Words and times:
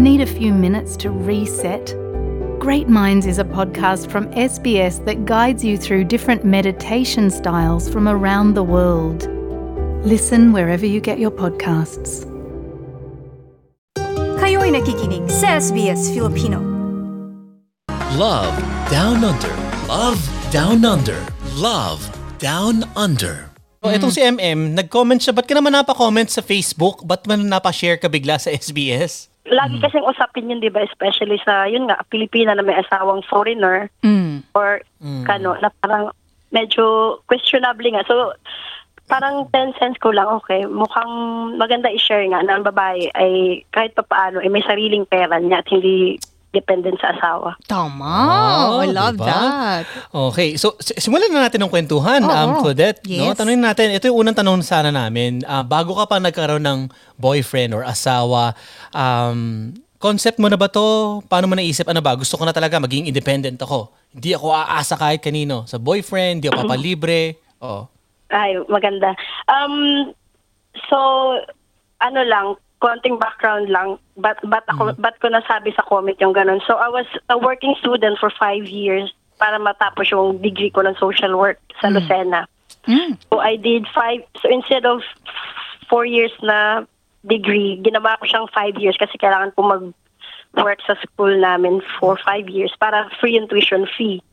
Need 0.00 0.24
a 0.24 0.32
few 0.40 0.56
minutes 0.56 0.96
to 1.04 1.12
reset? 1.12 1.92
Great 2.56 2.88
Minds 2.88 3.28
is 3.28 3.36
a 3.36 3.44
podcast 3.44 4.08
from 4.08 4.32
SBS 4.32 5.04
that 5.04 5.28
guides 5.28 5.60
you 5.60 5.76
through 5.76 6.08
different 6.08 6.40
meditation 6.40 7.28
styles 7.28 7.84
from 7.84 8.08
around 8.08 8.56
the 8.56 8.64
world. 8.64 9.28
Listen 10.00 10.56
wherever 10.56 10.88
you 10.88 11.04
get 11.04 11.20
your 11.20 11.28
podcasts. 11.28 12.24
Kayo'y 14.40 14.72
nakikinig 14.72 15.28
sa 15.28 15.60
SBS 15.60 16.08
Filipino. 16.16 16.64
Love 18.16 18.56
Down 18.88 19.20
Under. 19.20 19.52
Love 19.84 20.16
Down 20.48 20.80
Under. 20.80 21.20
Love 21.60 22.00
Down 22.40 22.88
Under. 22.96 23.52
So, 23.84 23.92
itong 23.92 24.16
si 24.16 24.24
MM, 24.24 24.72
nag-comment 24.80 25.20
siya, 25.20 25.36
ba't 25.36 25.44
ka 25.44 25.52
naman 25.52 25.76
napa-comment 25.76 26.32
sa 26.32 26.40
Facebook? 26.40 27.04
Ba't 27.04 27.28
man 27.28 27.52
napa-share 27.52 28.00
ka 28.00 28.08
bigla 28.08 28.40
sa 28.40 28.48
SBS? 28.48 29.28
Lagi 29.50 29.82
kasing 29.82 30.06
usapin 30.06 30.46
yun, 30.46 30.62
di 30.62 30.70
ba? 30.70 30.86
Especially 30.86 31.42
sa, 31.42 31.66
yun 31.66 31.90
nga, 31.90 31.98
Pilipina 32.06 32.54
na 32.54 32.62
may 32.62 32.78
asawang 32.78 33.26
foreigner. 33.26 33.90
Or 34.54 34.80
kano, 35.26 35.58
na 35.58 35.74
parang 35.82 36.14
medyo 36.54 37.18
questionable 37.26 37.90
nga. 37.90 38.06
So, 38.06 38.34
parang 39.10 39.50
10 39.50 39.74
cents 39.74 39.98
ko 39.98 40.14
lang, 40.14 40.30
okay, 40.38 40.62
mukhang 40.70 41.10
maganda 41.58 41.90
i-share 41.90 42.22
nga 42.30 42.46
na 42.46 42.62
ang 42.62 42.64
babae 42.64 43.10
ay 43.18 43.66
kahit 43.74 43.98
pa 43.98 44.06
paano, 44.06 44.38
ay 44.38 44.46
may 44.46 44.62
sariling 44.62 45.02
pera 45.02 45.34
niya 45.42 45.66
at 45.66 45.68
hindi 45.68 46.14
dependent 46.50 46.98
sa 46.98 47.14
asawa. 47.14 47.54
Tama. 47.70 48.14
Oh, 48.74 48.82
I 48.82 48.90
love 48.90 49.14
diba? 49.14 49.26
that. 49.30 49.84
Okay, 50.10 50.58
so 50.58 50.74
simulan 50.98 51.30
na 51.30 51.46
natin 51.46 51.62
ng 51.62 51.70
kwentuhan, 51.70 52.22
Oo. 52.26 52.30
um, 52.30 52.50
Claudette. 52.58 53.06
No? 53.06 53.30
Yes. 53.30 53.38
Tanungin 53.38 53.62
natin, 53.62 53.94
ito 53.94 54.10
yung 54.10 54.26
unang 54.26 54.34
tanong 54.34 54.58
sana 54.66 54.90
namin. 54.90 55.46
Ah, 55.46 55.62
bago 55.62 55.94
ka 55.94 56.10
pa 56.10 56.18
nagkaroon 56.18 56.62
ng 56.62 56.80
boyfriend 57.14 57.70
or 57.70 57.86
asawa, 57.86 58.58
um, 58.90 59.70
concept 60.02 60.42
mo 60.42 60.50
na 60.50 60.58
ba 60.58 60.66
to? 60.66 61.20
Paano 61.30 61.46
mo 61.46 61.54
naisip? 61.54 61.86
Ano 61.86 62.02
ba? 62.02 62.18
Gusto 62.18 62.34
ko 62.34 62.42
na 62.42 62.56
talaga 62.56 62.82
maging 62.82 63.06
independent 63.06 63.60
ako. 63.62 63.94
Hindi 64.10 64.34
ako 64.34 64.50
aasa 64.50 64.98
kahit 64.98 65.22
kanino. 65.22 65.68
Sa 65.70 65.78
boyfriend, 65.78 66.42
hindi 66.42 66.48
ako 66.50 66.60
papalibre. 66.66 67.38
Oo. 67.62 67.86
Ay, 68.30 68.58
maganda. 68.66 69.14
Um, 69.46 70.10
so, 70.88 70.98
ano 72.00 72.20
lang, 72.26 72.46
konting 72.80 73.20
background 73.20 73.68
lang, 73.68 74.00
but, 74.16 74.40
but, 74.42 74.64
ako, 74.72 74.96
but 74.96 75.20
ko 75.20 75.28
nasabi 75.28 75.70
sa 75.76 75.84
comment 75.84 76.16
yung 76.20 76.32
ganun. 76.32 76.60
So, 76.66 76.80
I 76.80 76.88
was 76.88 77.04
a 77.28 77.36
working 77.36 77.76
student 77.78 78.16
for 78.18 78.32
five 78.32 78.64
years 78.66 79.12
para 79.36 79.60
matapos 79.60 80.08
yung 80.10 80.40
degree 80.40 80.72
ko 80.72 80.80
ng 80.80 80.96
social 80.96 81.36
work 81.36 81.60
sa 81.80 81.88
Lucena. 81.92 82.48
So, 83.28 83.40
I 83.40 83.56
did 83.56 83.84
five, 83.92 84.24
so 84.40 84.48
instead 84.48 84.88
of 84.88 85.04
four 85.88 86.08
years 86.08 86.32
na 86.40 86.88
degree, 87.20 87.76
ginawa 87.84 88.16
ko 88.16 88.24
siyang 88.24 88.48
five 88.52 88.76
years 88.80 88.96
kasi 88.96 89.20
kailangan 89.20 89.52
ko 89.52 89.60
mag-work 89.60 90.80
sa 90.88 90.96
school 91.04 91.36
namin 91.36 91.84
for 92.00 92.16
five 92.24 92.48
years 92.48 92.72
para 92.80 93.12
free 93.20 93.36
yung 93.36 93.48
tuition 93.48 93.84
fee. 93.84 94.24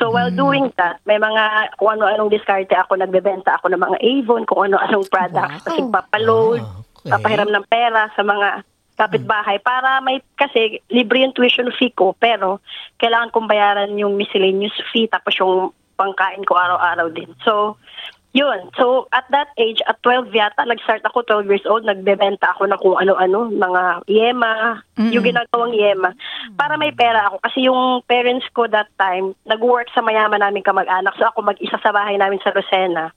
So 0.00 0.08
while 0.08 0.32
doing 0.32 0.72
that, 0.80 1.04
may 1.04 1.20
mga 1.20 1.76
kung 1.76 2.00
ano-anong 2.00 2.32
diskarte 2.32 2.72
ako, 2.72 2.96
nagbebenta 2.96 3.60
ako 3.60 3.68
ng 3.68 3.82
mga 3.84 3.98
Avon, 4.00 4.48
kung 4.48 4.72
ano-anong 4.72 5.04
products, 5.12 5.60
Wow. 5.60 5.66
kasi 5.68 5.80
papaload, 5.92 6.62
Ah, 6.64 6.80
okay. 7.02 7.10
papahiram 7.10 7.50
ng 7.50 7.66
pera 7.68 8.08
sa 8.14 8.22
mga 8.22 8.66
kapitbahay 8.96 9.58
para 9.64 9.98
may 10.04 10.20
kasi 10.36 10.78
libre 10.92 11.24
yung 11.24 11.34
tuition 11.34 11.72
fee 11.74 11.90
ko 11.90 12.14
pero 12.14 12.62
kailangan 13.00 13.32
kong 13.32 13.50
bayaran 13.50 13.98
yung 13.98 14.14
miscellaneous 14.14 14.76
fee 14.92 15.08
tapos 15.10 15.34
yung 15.40 15.72
pangkain 15.96 16.44
ko 16.46 16.54
araw-araw 16.54 17.08
din. 17.10 17.30
So 17.42 17.80
yun. 18.32 18.72
So, 18.80 19.12
at 19.12 19.28
that 19.28 19.52
age, 19.60 19.84
at 19.84 20.00
12 20.00 20.32
yata, 20.32 20.64
nag-start 20.64 21.04
ako, 21.04 21.44
12 21.44 21.52
years 21.52 21.66
old, 21.68 21.84
nagbebenta 21.84 22.56
ako 22.56 22.64
ng 22.64 22.80
kung 22.80 22.96
ano-ano, 22.96 23.52
mga 23.52 24.08
yema, 24.08 24.80
yung 24.96 25.24
ginagawang 25.24 25.76
yema, 25.76 26.16
para 26.56 26.80
may 26.80 26.96
pera 26.96 27.28
ako. 27.28 27.44
Kasi 27.44 27.68
yung 27.68 28.00
parents 28.08 28.48
ko 28.56 28.64
that 28.72 28.88
time, 28.96 29.36
nag-work 29.44 29.92
sa 29.92 30.00
mayaman 30.00 30.40
namin 30.40 30.64
kamag-anak. 30.64 31.12
So, 31.20 31.28
ako 31.28 31.44
mag-isa 31.44 31.76
sa 31.76 31.92
bahay 31.92 32.16
namin 32.16 32.40
sa 32.40 32.56
Rosena. 32.56 33.12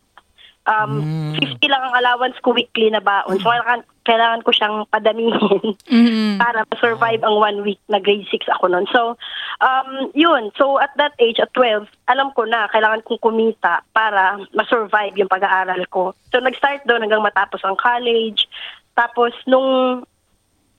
Um, 0.66 1.38
50 1.38 1.62
lang 1.70 1.84
ang 1.86 1.96
allowance 2.02 2.38
ko 2.42 2.54
weekly 2.58 2.90
na 2.90 2.98
baon. 2.98 3.38
So, 3.38 3.54
kailangan, 3.54 3.86
kailangan 4.02 4.42
ko 4.42 4.50
siyang 4.50 4.78
padamihin 4.90 5.78
para 6.42 6.66
ma-survive 6.66 7.22
ang 7.22 7.38
one 7.38 7.60
week 7.62 7.82
na 7.86 8.02
grade 8.02 8.26
6 8.26 8.50
ako 8.50 8.74
noon. 8.74 8.90
So, 8.90 9.14
um, 9.62 10.10
yun. 10.18 10.50
So, 10.58 10.82
at 10.82 10.94
that 10.98 11.14
age, 11.22 11.38
at 11.38 11.54
12, 11.54 11.86
alam 12.10 12.34
ko 12.34 12.50
na 12.50 12.66
kailangan 12.74 13.06
kong 13.06 13.22
kumita 13.22 13.86
para 13.94 14.42
ma-survive 14.58 15.14
yung 15.22 15.30
pag-aaral 15.30 15.86
ko. 15.94 16.18
So, 16.34 16.42
nag-start 16.42 16.90
doon 16.90 17.06
hanggang 17.06 17.22
matapos 17.22 17.62
ang 17.62 17.78
college. 17.78 18.50
Tapos, 18.98 19.38
nung 19.46 20.02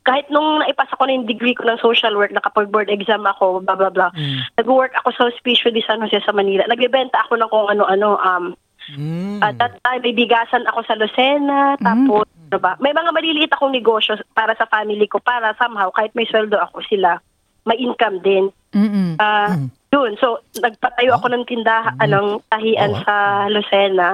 kahit 0.06 0.30
nung 0.30 0.62
naipasa 0.62 0.94
ko 0.94 1.02
na 1.02 1.18
yung 1.18 1.26
degree 1.26 1.58
ko 1.58 1.66
ng 1.66 1.82
social 1.82 2.14
work, 2.14 2.30
nakapag-board 2.30 2.86
exam 2.94 3.26
ako, 3.26 3.58
blah, 3.66 3.74
blah, 3.74 3.90
blah. 3.90 4.14
Nag-work 4.54 4.94
ako 5.02 5.10
sa 5.10 5.26
Hospicio 5.26 5.74
de 5.74 5.82
San 5.82 5.98
Jose 5.98 6.22
sa 6.22 6.30
Manila. 6.30 6.62
Nagbebenta 6.70 7.26
ako 7.26 7.34
ng 7.34 7.50
kung 7.50 7.66
ano-ano, 7.74 8.14
um, 8.22 8.54
Mm. 8.86 9.42
at 9.42 9.58
that 9.58 9.74
time, 9.82 9.98
may 9.98 10.14
bigasan 10.14 10.62
ako 10.66 10.86
sa 10.86 10.94
Lucena, 10.94 11.74
tapos, 11.76 12.22
ano 12.46 12.58
ba, 12.58 12.78
may 12.78 12.94
mga 12.94 13.10
maliliit 13.10 13.50
akong 13.50 13.74
negosyo 13.74 14.14
para 14.30 14.54
sa 14.54 14.62
family 14.64 15.10
ko, 15.10 15.18
para 15.18 15.50
somehow, 15.58 15.90
kahit 15.90 16.14
may 16.14 16.22
sweldo 16.22 16.54
ako 16.54 16.86
sila, 16.86 17.18
may 17.66 17.74
income 17.76 18.22
din. 18.22 18.46
Mm-mm. 18.70 19.18
Ah, 19.18 19.58
Yun, 19.90 20.14
so, 20.20 20.38
nagpatayo 20.60 21.16
ako 21.16 21.32
ng 21.32 21.44
tindahan, 21.48 21.96
anong 21.98 22.44
tahian 22.46 22.92
Oh, 22.92 23.00
wow. 23.00 23.04
sa 23.06 23.14
Lucena. 23.48 24.08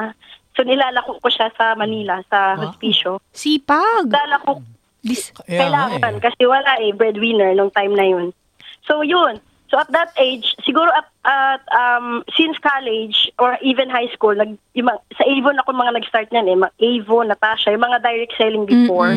So, 0.55 0.63
nilalako 0.63 1.19
ko 1.19 1.29
siya 1.29 1.51
sa 1.53 1.75
Manila, 1.75 2.23
sa 2.31 2.55
hospicio. 2.55 3.19
Sipag. 3.33 4.07
Nilalako 4.09 4.63
Kaya 5.03 5.35
nga 5.35 5.91
kailangan, 5.99 6.15
eh. 6.17 6.23
kasi 6.23 6.43
wala 6.47 6.79
eh, 6.79 6.95
breadwinner 6.95 7.53
nung 7.53 7.75
time 7.75 7.93
na 7.93 8.07
yun. 8.07 8.31
So, 8.87 9.03
yun. 9.03 9.43
So, 9.73 9.81
at 9.81 9.89
that 9.97 10.13
age, 10.21 10.53
siguro 10.61 10.93
at, 10.93 11.09
at 11.25 11.65
um, 11.73 12.21
since 12.37 12.61
college 12.61 13.33
or 13.41 13.57
even 13.65 13.89
high 13.89 14.13
school, 14.13 14.37
nag, 14.37 14.61
yung, 14.77 14.93
mga- 14.93 15.01
sa 15.17 15.25
Avon 15.25 15.57
ako 15.57 15.73
mga 15.73 15.97
nag-start 15.97 16.29
niyan 16.29 16.45
eh. 16.45 16.57
Mga 16.61 16.73
Avon, 16.77 17.33
Natasha, 17.33 17.73
yung 17.73 17.81
mga 17.81 18.05
direct 18.05 18.37
selling 18.37 18.69
before. 18.69 19.17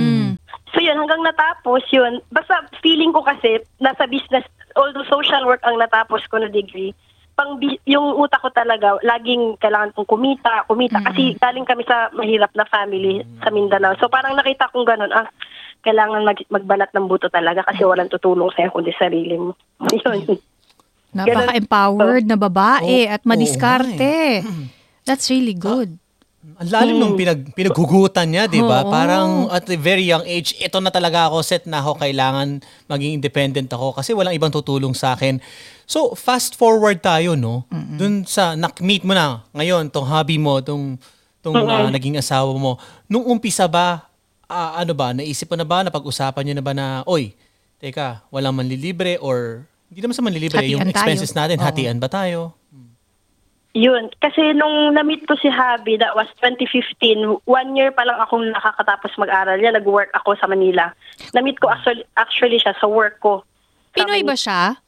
So, 0.71 0.79
yun, 0.79 0.95
hanggang 0.95 1.27
natapos 1.27 1.83
yun. 1.91 2.23
Basta 2.31 2.63
feeling 2.79 3.11
ko 3.11 3.19
kasi, 3.19 3.67
nasa 3.83 4.07
business, 4.07 4.47
although 4.79 5.03
social 5.11 5.43
work 5.43 5.59
ang 5.67 5.75
natapos 5.75 6.23
ko 6.31 6.39
na 6.39 6.47
degree, 6.47 6.95
pang 7.35 7.59
bi- 7.59 7.83
yung 7.83 8.15
utak 8.15 8.39
ko 8.39 8.47
talaga, 8.47 8.95
laging 9.03 9.59
kailangan 9.59 9.91
kong 9.91 10.07
kumita, 10.07 10.63
kumita. 10.71 11.03
Kasi 11.03 11.35
galing 11.35 11.67
kami 11.67 11.83
sa 11.83 12.07
mahirap 12.15 12.55
na 12.55 12.63
family 12.63 13.19
sa 13.43 13.51
Mindanao. 13.51 13.99
So 13.99 14.07
parang 14.07 14.39
nakita 14.39 14.71
kong 14.71 14.87
ganun, 14.87 15.11
ah, 15.11 15.27
kailangan 15.85 16.25
mag- 16.25 16.49
magbanat 16.49 16.89
ng 16.97 17.05
buto 17.05 17.29
talaga 17.29 17.61
kasi 17.61 17.85
walang 17.85 18.09
tutulong 18.09 18.49
sa'yo 18.57 18.73
kundi 18.73 18.89
sarili 18.97 19.37
mo. 19.37 19.53
Yun. 19.93 20.41
Napaka-empowered 21.15 22.25
na 22.27 22.35
babae 22.35 23.07
Oo, 23.07 23.13
at 23.13 23.21
madiskarte. 23.23 24.43
That's 25.07 25.29
really 25.29 25.53
good. 25.53 26.01
Ang 26.55 26.69
lalim 26.69 26.95
nung 27.01 27.15
pinag, 27.17 27.51
pinaghugutan 27.57 28.29
niya, 28.29 28.45
di 28.45 28.61
ba? 28.61 28.85
Parang 28.85 29.49
at 29.49 29.65
a 29.65 29.77
very 29.77 30.05
young 30.05 30.21
age, 30.29 30.53
ito 30.61 30.77
na 30.77 30.93
talaga 30.93 31.27
ako, 31.27 31.41
set 31.41 31.65
na 31.65 31.81
ako, 31.81 31.97
kailangan 31.97 32.61
maging 32.85 33.17
independent 33.17 33.69
ako 33.73 33.97
kasi 33.97 34.13
walang 34.13 34.37
ibang 34.37 34.53
tutulong 34.53 34.93
sa 34.93 35.17
akin. 35.17 35.41
So, 35.89 36.13
fast 36.13 36.53
forward 36.53 37.01
tayo, 37.01 37.33
no? 37.33 37.65
Dun 37.69 38.29
sa, 38.29 38.53
nak-meet 38.53 39.03
mo 39.05 39.17
na 39.17 39.41
ngayon, 39.57 39.89
tong 39.89 40.05
hobby 40.05 40.37
mo, 40.37 40.61
tong, 40.61 41.01
tong 41.41 41.57
ah, 41.65 41.89
naging 41.89 42.17
asawa 42.21 42.53
mo. 42.55 42.77
Nung 43.09 43.25
umpisa 43.25 43.65
ba, 43.65 44.05
ah, 44.49 44.77
ano 44.79 44.93
ba, 44.93 45.11
naisip 45.11 45.49
mo 45.49 45.55
na 45.57 45.67
ba, 45.67 45.81
napag-usapan 45.85 46.41
niyo 46.45 46.55
na 46.57 46.65
ba 46.65 46.73
na, 46.73 47.01
oy, 47.05 47.33
teka, 47.79 48.23
walang 48.29 48.55
manlilibre 48.55 49.17
or, 49.21 49.65
hindi 49.89 50.01
naman 50.01 50.15
sa 50.17 50.25
manlilibre, 50.25 50.65
yung 50.65 50.81
Hatian 50.81 50.93
tayo. 50.93 51.01
expenses 51.01 51.33
natin, 51.37 51.57
Oo. 51.61 51.65
hatian 51.65 51.97
ba 52.01 52.09
tayo? 52.09 52.57
Yun. 53.75 54.07
Kasi 54.23 54.55
nung 54.55 54.95
na-meet 54.95 55.27
ko 55.27 55.35
si 55.35 55.51
Habi, 55.51 55.99
that 55.99 56.15
was 56.15 56.31
2015, 56.39 57.43
one 57.43 57.75
year 57.75 57.91
pa 57.91 58.07
lang 58.07 58.15
akong 58.23 58.47
nakakatapos 58.55 59.11
mag-aral. 59.19 59.59
Yan, 59.59 59.75
nag-work 59.75 60.15
ako 60.15 60.39
sa 60.39 60.47
Manila. 60.47 60.95
Na-meet 61.35 61.59
ko 61.59 61.67
actually, 61.67 62.07
actually 62.15 62.55
siya 62.55 62.71
sa 62.79 62.87
work 62.87 63.19
ko. 63.19 63.43
Sa 63.91 64.07
Pinoy 64.07 64.23
ba 64.23 64.39
siya? 64.39 64.79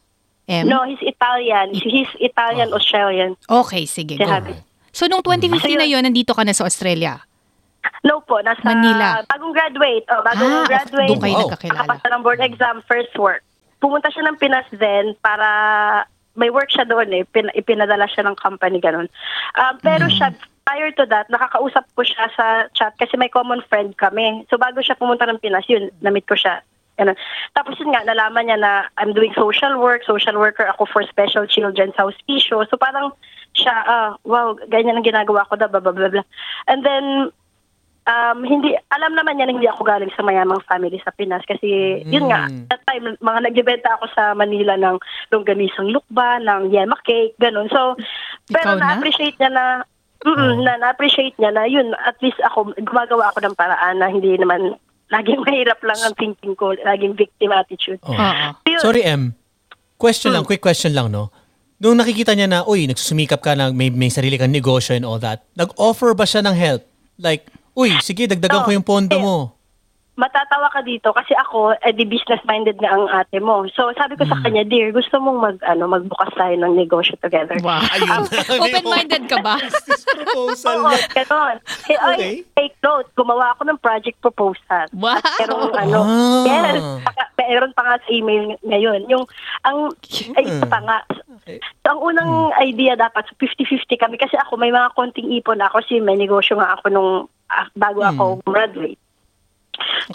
M? 0.48 0.71
No, 0.71 0.88
he's 0.88 1.04
Italian. 1.04 1.75
He's 1.75 2.07
Italian-Australian. 2.24 3.36
Okay, 3.51 3.83
sige. 3.83 4.15
Si 4.15 4.24
go. 4.24 4.31
Habi. 4.31 4.56
So, 4.95 5.12
nung 5.12 5.19
2015 5.19 5.75
na 5.75 5.83
yun, 5.83 6.00
nandito 6.00 6.31
ka 6.31 6.48
na 6.48 6.56
sa 6.56 6.63
Australia. 6.63 7.19
No 8.03 8.21
po, 8.21 8.38
nasa 8.39 8.61
Manila. 8.61 9.25
bagong 9.25 9.53
graduate. 9.53 10.05
Oh, 10.09 10.21
bagong 10.21 10.53
Ah, 10.53 10.67
graduate. 10.67 11.09
doon 11.09 11.21
kayo 11.21 11.33
Wow. 11.33 11.44
nagkakilala. 11.49 11.77
Nakapasa 11.81 12.07
ng 12.09 12.21
board 12.21 12.41
exam, 12.41 12.75
first 12.85 13.13
work. 13.17 13.41
Pumunta 13.77 14.09
siya 14.09 14.25
ng 14.25 14.38
Pinas 14.38 14.65
then 14.71 15.13
para 15.19 15.49
may 16.33 16.49
work 16.49 16.69
siya 16.69 16.85
doon 16.85 17.09
eh. 17.11 17.25
Pin, 17.25 17.49
ipinadala 17.51 18.05
siya 18.05 18.25
ng 18.25 18.38
company, 18.38 18.77
ganun. 18.77 19.09
Um, 19.57 19.73
pero 19.81 20.05
siya, 20.07 20.29
prior 20.63 20.94
to 20.94 21.05
that, 21.05 21.25
nakakausap 21.29 21.85
ko 21.94 22.05
siya 22.05 22.29
sa 22.33 22.45
chat 22.73 22.94
kasi 22.97 23.17
may 23.17 23.29
common 23.29 23.65
friend 23.65 23.97
kami. 23.97 24.45
So 24.47 24.57
bago 24.57 24.81
siya 24.81 24.94
pumunta 24.94 25.25
ng 25.25 25.41
Pinas, 25.41 25.65
yun, 25.65 25.89
namit 25.99 26.29
ko 26.29 26.38
siya. 26.38 26.61
Ganun. 26.97 27.17
Tapos 27.53 27.77
yun 27.77 27.94
nga, 27.94 28.01
nalaman 28.03 28.49
niya 28.49 28.57
na 28.57 28.71
I'm 28.97 29.13
doing 29.13 29.33
social 29.33 29.77
work, 29.77 30.01
social 30.03 30.38
worker 30.38 30.65
ako 30.65 30.85
for 30.85 31.01
special 31.05 31.45
children 31.45 31.94
sa 31.94 32.05
hospicio. 32.05 32.65
So 32.65 32.77
parang 32.77 33.13
siya, 33.53 33.73
ah, 33.85 34.09
wow, 34.21 34.57
ganyan 34.69 34.97
ang 34.97 35.05
ginagawa 35.05 35.45
ko, 35.45 35.57
da, 35.57 35.69
blah, 35.69 35.81
blah, 35.81 35.94
blah, 35.94 36.09
blah. 36.09 36.25
And 36.65 36.81
then, 36.81 37.29
um, 38.07 38.39
hindi, 38.42 38.71
alam 38.89 39.13
naman 39.13 39.36
niya 39.36 39.51
na 39.51 39.54
hindi 39.54 39.68
ako 39.68 39.83
galing 39.83 40.12
sa 40.15 40.24
mayamang 40.24 40.63
family 40.63 40.98
sa 41.04 41.12
Pinas 41.12 41.44
kasi 41.44 42.01
yun 42.04 42.25
nga, 42.25 42.48
Mm. 42.48 42.65
that 42.68 42.81
time, 42.83 43.19
mga 43.19 43.39
nagbebenta 43.44 43.89
ako 43.94 44.06
sa 44.09 44.31
Manila 44.31 44.74
ng 44.74 44.95
longganisang 45.30 45.92
lukba, 45.92 46.39
ng 46.39 46.71
yema 46.71 46.95
cake, 47.04 47.36
ganun. 47.38 47.68
So, 47.68 48.00
pero 48.48 48.74
Ikaw 48.74 48.80
na? 48.80 48.83
na-appreciate 48.95 49.36
niya 49.38 49.51
na, 49.51 49.65
mm 50.24 50.63
na 50.63 50.74
na-appreciate 50.80 51.36
niya 51.38 51.51
na 51.51 51.68
yun, 51.68 51.92
at 52.00 52.15
least 52.19 52.39
ako, 52.42 52.74
gumagawa 52.80 53.30
ako 53.30 53.44
ng 53.44 53.56
paraan 53.56 54.00
na 54.00 54.07
hindi 54.07 54.33
naman 54.33 54.74
laging 55.13 55.39
mahirap 55.39 55.80
lang 55.83 56.00
ang 56.01 56.15
thinking 56.15 56.51
ko, 56.51 56.75
laging 56.81 57.13
victim 57.13 57.51
attitude. 57.51 58.00
Oh. 58.04 58.12
Oo. 58.12 58.48
Yun. 58.65 58.81
Sorry, 58.81 59.04
M. 59.04 59.36
Question 59.95 60.31
Hmm. 60.31 60.42
lang, 60.42 60.45
quick 60.45 60.59
question 60.59 60.92
lang, 60.92 61.09
no? 61.09 61.31
Nung 61.77 61.95
nakikita 61.95 62.33
niya 62.33 62.50
na, 62.50 62.59
uy, 62.63 62.86
nagsusumikap 62.86 63.39
ka 63.39 63.54
na 63.54 63.69
may, 63.69 63.88
may 63.88 64.09
sarili 64.09 64.36
kang 64.36 64.50
negosyo 64.50 64.94
and 64.94 65.06
all 65.06 65.18
that, 65.18 65.45
nag-offer 65.54 66.12
ba 66.12 66.25
siya 66.25 66.42
ng 66.42 66.54
help? 66.54 66.81
Like, 67.18 67.45
uy, 67.77 67.94
sige, 68.01 68.25
dagdagan 68.25 68.65
ko 68.65 68.71
yung 68.71 68.81
pondo 68.83 69.13
Eh, 69.13 69.21
mo. 69.21 69.53
matatawa 70.18 70.65
ka 70.74 70.81
dito 70.81 71.13
kasi 71.13 71.38
ako, 71.38 71.77
eh, 71.77 71.94
di 71.94 72.01
business-minded 72.01 72.81
na 72.81 72.89
ang 72.89 73.06
ate 73.07 73.38
mo. 73.38 73.69
So, 73.69 73.94
sabi 73.94 74.18
ko 74.18 74.25
Hmm. 74.25 74.33
sa 74.33 74.41
kanya, 74.41 74.65
dear, 74.65 74.89
gusto 74.89 75.21
mong 75.21 75.38
mag, 75.38 75.57
ano, 75.62 75.85
magbukas 75.85 76.33
tayo 76.33 76.57
ng 76.57 76.74
negosyo 76.74 77.13
together. 77.18 77.53
Wow. 77.62 77.85
Ayun. 77.88 78.25
Open-minded 78.65 79.29
ka 79.29 79.38
ba? 79.39 79.62
Business 79.62 80.01
proposal 80.03 80.75
Oo, 80.75 80.89
niya. 80.89 81.06
ganon. 81.15 81.56
Eh, 81.85 81.94
ay, 81.94 82.18
Okay. 82.18 82.33
take 82.51 82.75
note, 82.81 83.06
gumawa 83.13 83.53
ako 83.53 83.69
ng 83.69 83.77
project 83.77 84.18
proposal. 84.18 84.89
Wow. 84.91 85.15
At 85.15 85.38
merong, 85.38 85.69
ano, 85.77 86.00
Ah. 86.01 86.44
yes, 86.44 86.81
saka- 87.06 87.30
meron 87.38 87.71
pa 87.71 87.81
nga 87.85 87.95
sa 88.01 88.09
email 88.09 88.44
ngayon. 88.59 89.06
Yung, 89.07 89.23
ang, 89.62 89.94
ay, 90.33 90.44
ito 90.44 90.65
pa 90.65 90.81
nga. 90.81 90.97
So, 91.80 91.88
ang 91.88 92.01
unang 92.03 92.33
idea 92.57 92.97
dapat, 92.97 93.23
so 93.23 93.38
50-50 93.38 93.95
kami. 93.95 94.18
Kasi 94.18 94.33
ako, 94.35 94.57
may 94.57 94.68
mga 94.68 94.91
konting 94.91 95.30
ipon 95.31 95.62
ako. 95.62 95.80
Kasi 95.80 96.01
may 96.01 96.18
negosyo 96.18 96.57
nga 96.57 96.73
ako 96.73 96.89
nung, 96.89 97.30
bago 97.75 98.01
ako 98.03 98.23
graduate. 98.45 98.99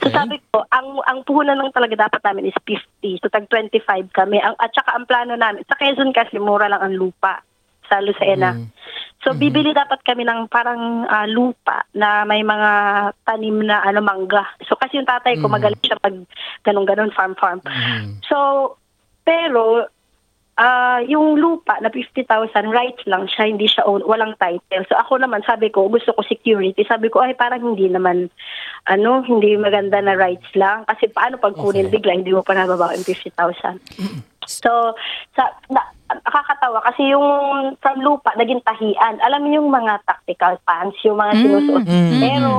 So 0.02 0.11
Okay. 0.11 0.14
sabi 0.17 0.37
ko, 0.50 0.67
ang 0.75 0.99
ang 1.06 1.23
puhunan 1.23 1.55
lang 1.55 1.70
talaga 1.70 2.08
dapat 2.08 2.20
namin 2.26 2.50
is 2.50 2.58
50. 2.67 3.23
So 3.23 3.31
tag 3.31 3.46
25 3.46 4.11
kami. 4.11 4.43
Ang 4.43 4.58
at 4.58 4.75
saka 4.75 4.99
ang 4.99 5.06
plano 5.06 5.38
namin, 5.38 5.62
sa 5.70 5.79
Quezon 5.79 6.11
kasi 6.11 6.43
mura 6.43 6.67
lang 6.67 6.82
ang 6.82 6.94
lupa 6.99 7.44
sa 7.87 8.02
Lucena. 8.02 8.58
So 9.23 9.38
bibili 9.38 9.70
dapat 9.70 10.02
kami 10.02 10.26
ng 10.26 10.50
parang 10.50 11.06
ah, 11.06 11.31
lupa 11.31 11.87
na 11.94 12.26
may 12.26 12.43
mga 12.43 12.70
tanim 13.23 13.62
na 13.62 13.87
ano 13.87 14.02
mangga. 14.02 14.43
So 14.67 14.75
kasi 14.75 14.99
yung 14.99 15.06
tatay 15.06 15.38
ko 15.38 15.46
magaling 15.46 15.79
siya 15.84 16.00
pag 16.02 16.17
ganun-ganun 16.67 17.14
farm 17.14 17.38
farm. 17.38 17.62
So 18.26 18.37
pero 19.23 19.87
ah 20.61 21.01
yung 21.09 21.41
lupa 21.41 21.81
na 21.81 21.89
50,000 21.89 22.29
rights 22.69 23.03
lang 23.09 23.25
siya, 23.25 23.49
hindi 23.49 23.65
siya 23.65 23.89
own, 23.89 24.05
walang 24.05 24.37
title. 24.37 24.85
So 24.89 25.01
ako 25.01 25.25
naman 25.25 25.41
sabi 25.49 25.73
ko, 25.73 25.89
gusto 25.89 26.13
ko 26.13 26.21
security. 26.25 26.85
Sabi 26.85 27.09
ko 27.09 27.25
ay 27.25 27.33
parang 27.33 27.73
hindi 27.73 27.89
naman 27.89 28.29
ano, 28.85 29.25
hindi 29.25 29.57
maganda 29.57 30.03
na 30.05 30.13
rights 30.13 30.53
lang 30.53 30.85
kasi 30.85 31.09
paano 31.09 31.41
pag 31.41 31.57
kunin 31.57 31.89
Okay. 31.89 31.99
bigla 31.99 32.19
hindi 32.21 32.37
mo 32.37 32.45
pa 32.45 32.53
nababa 32.53 32.93
yung 32.93 33.07
50,000. 33.07 33.81
So, 34.47 34.95
sa, 35.39 35.55
na, 35.71 35.83
nakakatawa 36.11 36.83
kasi 36.85 37.15
yung 37.15 37.27
from 37.79 38.03
lupa, 38.03 38.35
naging 38.37 38.61
tahian. 38.67 39.23
Alam 39.23 39.41
mo 39.47 39.49
yung 39.55 39.69
mga 39.71 40.03
tactical 40.05 40.59
pants, 40.67 40.99
yung 41.07 41.17
mga 41.17 41.33
sinusuot. 41.41 41.85
Pero, 42.21 42.51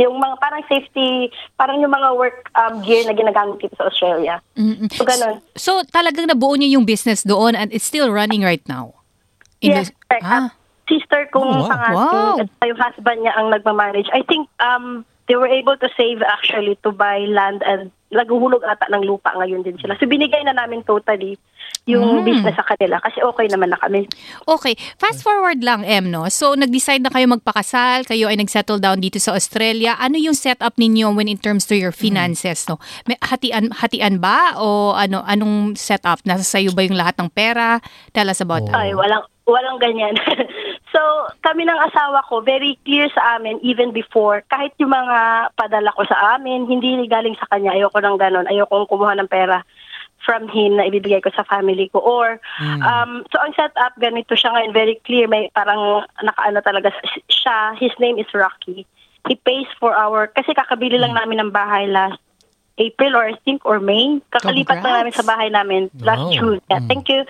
yung 0.00 0.16
mga 0.16 0.40
parang 0.40 0.64
safety, 0.64 1.28
parang 1.54 1.76
yung 1.78 1.92
mga 1.92 2.16
work 2.16 2.48
um, 2.56 2.80
gear 2.80 3.04
na 3.04 3.12
ginagamit 3.12 3.60
dito 3.60 3.76
sa 3.76 3.86
Australia. 3.86 4.40
Mm-mm. 4.56 4.88
So, 4.90 5.04
ganun. 5.04 5.44
So, 5.54 5.84
talagang 5.86 6.24
nabuo 6.26 6.56
niyo 6.56 6.80
yung 6.80 6.88
business 6.88 7.20
doon 7.20 7.52
and 7.52 7.68
it's 7.68 7.84
still 7.84 8.08
running 8.08 8.40
right 8.40 8.64
now? 8.64 8.96
In 9.60 9.76
Yes, 9.76 9.92
the- 9.92 9.96
correct. 10.08 10.24
ah, 10.24 10.48
Sister 10.88 11.28
kong 11.30 11.46
Oh, 11.46 11.62
wow. 11.62 11.70
pangasin 11.70 11.94
Wow. 12.50 12.66
yung 12.66 12.80
husband 12.80 13.18
niya 13.22 13.36
ang 13.36 13.52
nagmamanage. 13.52 14.10
I 14.10 14.26
think 14.26 14.48
um, 14.58 15.04
they 15.28 15.36
were 15.38 15.46
able 15.46 15.76
to 15.78 15.86
save 15.94 16.18
actually 16.26 16.74
to 16.82 16.90
buy 16.90 17.22
land 17.30 17.62
and 17.62 17.92
naguhulog 18.10 18.62
ata 18.66 18.90
ng 18.90 19.06
lupa 19.06 19.30
ngayon 19.38 19.62
din 19.62 19.78
sila. 19.78 19.94
So 19.96 20.06
binigay 20.06 20.42
na 20.42 20.54
namin 20.54 20.82
totally 20.82 21.38
yung 21.88 22.22
business 22.22 22.54
sa 22.54 22.66
kanila 22.66 23.00
kasi 23.00 23.22
okay 23.22 23.46
naman 23.48 23.72
na 23.72 23.78
kami. 23.80 24.04
Okay, 24.44 24.76
fast 25.00 25.24
forward 25.24 25.64
lang, 25.64 25.80
Em, 25.82 26.12
no? 26.12 26.28
So, 26.28 26.52
nag-decide 26.52 27.00
na 27.00 27.08
kayo 27.08 27.24
magpakasal, 27.26 28.04
kayo 28.04 28.28
ay 28.28 28.36
nag-settle 28.36 28.78
down 28.78 29.00
dito 29.00 29.16
sa 29.16 29.32
Australia. 29.32 29.96
Ano 29.96 30.20
yung 30.20 30.36
setup 30.36 30.76
ninyo 30.76 31.16
when 31.16 31.26
in 31.26 31.40
terms 31.40 31.64
to 31.66 31.74
your 31.74 31.90
finances, 31.90 32.68
no? 32.68 32.76
May 33.08 33.16
hatian, 33.24 33.72
hatian 33.72 34.20
ba? 34.20 34.60
O 34.60 34.92
ano, 34.92 35.24
anong 35.24 35.74
setup? 35.74 36.20
Nasa 36.28 36.44
sayo 36.44 36.76
ba 36.76 36.84
yung 36.84 36.98
lahat 37.00 37.16
ng 37.16 37.32
pera? 37.32 37.80
Tell 38.12 38.28
us 38.28 38.42
about 38.44 38.60
Oh. 38.60 38.68
that. 38.68 38.76
Ay, 38.76 38.92
walang 38.92 39.24
walang 39.48 39.78
ganyan. 39.80 40.14
so, 40.92 41.00
kami 41.42 41.66
ng 41.66 41.80
asawa 41.90 42.22
ko, 42.26 42.40
very 42.40 42.78
clear 42.84 43.08
sa 43.14 43.38
amin 43.38 43.58
even 43.62 43.90
before, 43.90 44.42
kahit 44.50 44.74
yung 44.78 44.90
mga 44.90 45.50
padala 45.54 45.90
ko 45.94 46.04
sa 46.06 46.36
amin, 46.36 46.66
hindi 46.66 46.94
galing 47.08 47.34
sa 47.38 47.48
kanya. 47.50 47.74
Ayoko 47.74 47.98
ng 47.98 48.18
ganon. 48.18 48.50
Ayoko 48.50 48.86
kumuha 48.86 49.18
ng 49.18 49.30
pera 49.30 49.62
from 50.20 50.48
him 50.52 50.76
na 50.76 50.84
ibibigay 50.84 51.24
ko 51.24 51.32
sa 51.32 51.48
family 51.48 51.88
ko. 51.88 51.98
Or, 51.98 52.36
um, 52.84 53.24
so 53.32 53.40
ang 53.40 53.56
setup, 53.56 53.96
ganito 53.96 54.36
siya 54.36 54.52
ngayon, 54.52 54.72
very 54.76 55.00
clear. 55.08 55.24
May 55.26 55.48
parang 55.56 56.04
nakaano 56.20 56.60
talaga 56.60 56.92
siya. 57.32 57.74
His 57.80 57.92
name 57.98 58.20
is 58.20 58.28
Rocky. 58.36 58.84
He 59.28 59.34
pays 59.36 59.68
for 59.80 59.96
our, 59.96 60.28
kasi 60.28 60.52
kakabili 60.52 61.00
lang 61.00 61.16
namin 61.16 61.40
ng 61.40 61.50
bahay 61.52 61.88
last 61.88 62.20
April 62.80 63.16
or 63.16 63.28
I 63.28 63.36
think 63.44 63.64
or 63.68 63.80
May. 63.80 64.20
Kakalipat 64.32 64.80
Congrats. 64.80 64.84
lang 64.84 64.96
namin 65.04 65.12
sa 65.12 65.24
bahay 65.24 65.48
namin 65.52 65.80
last 66.00 66.24
Wow. 66.24 66.32
June. 66.32 66.60
Yeah, 66.72 66.80
thank 66.88 67.08
you. 67.12 67.24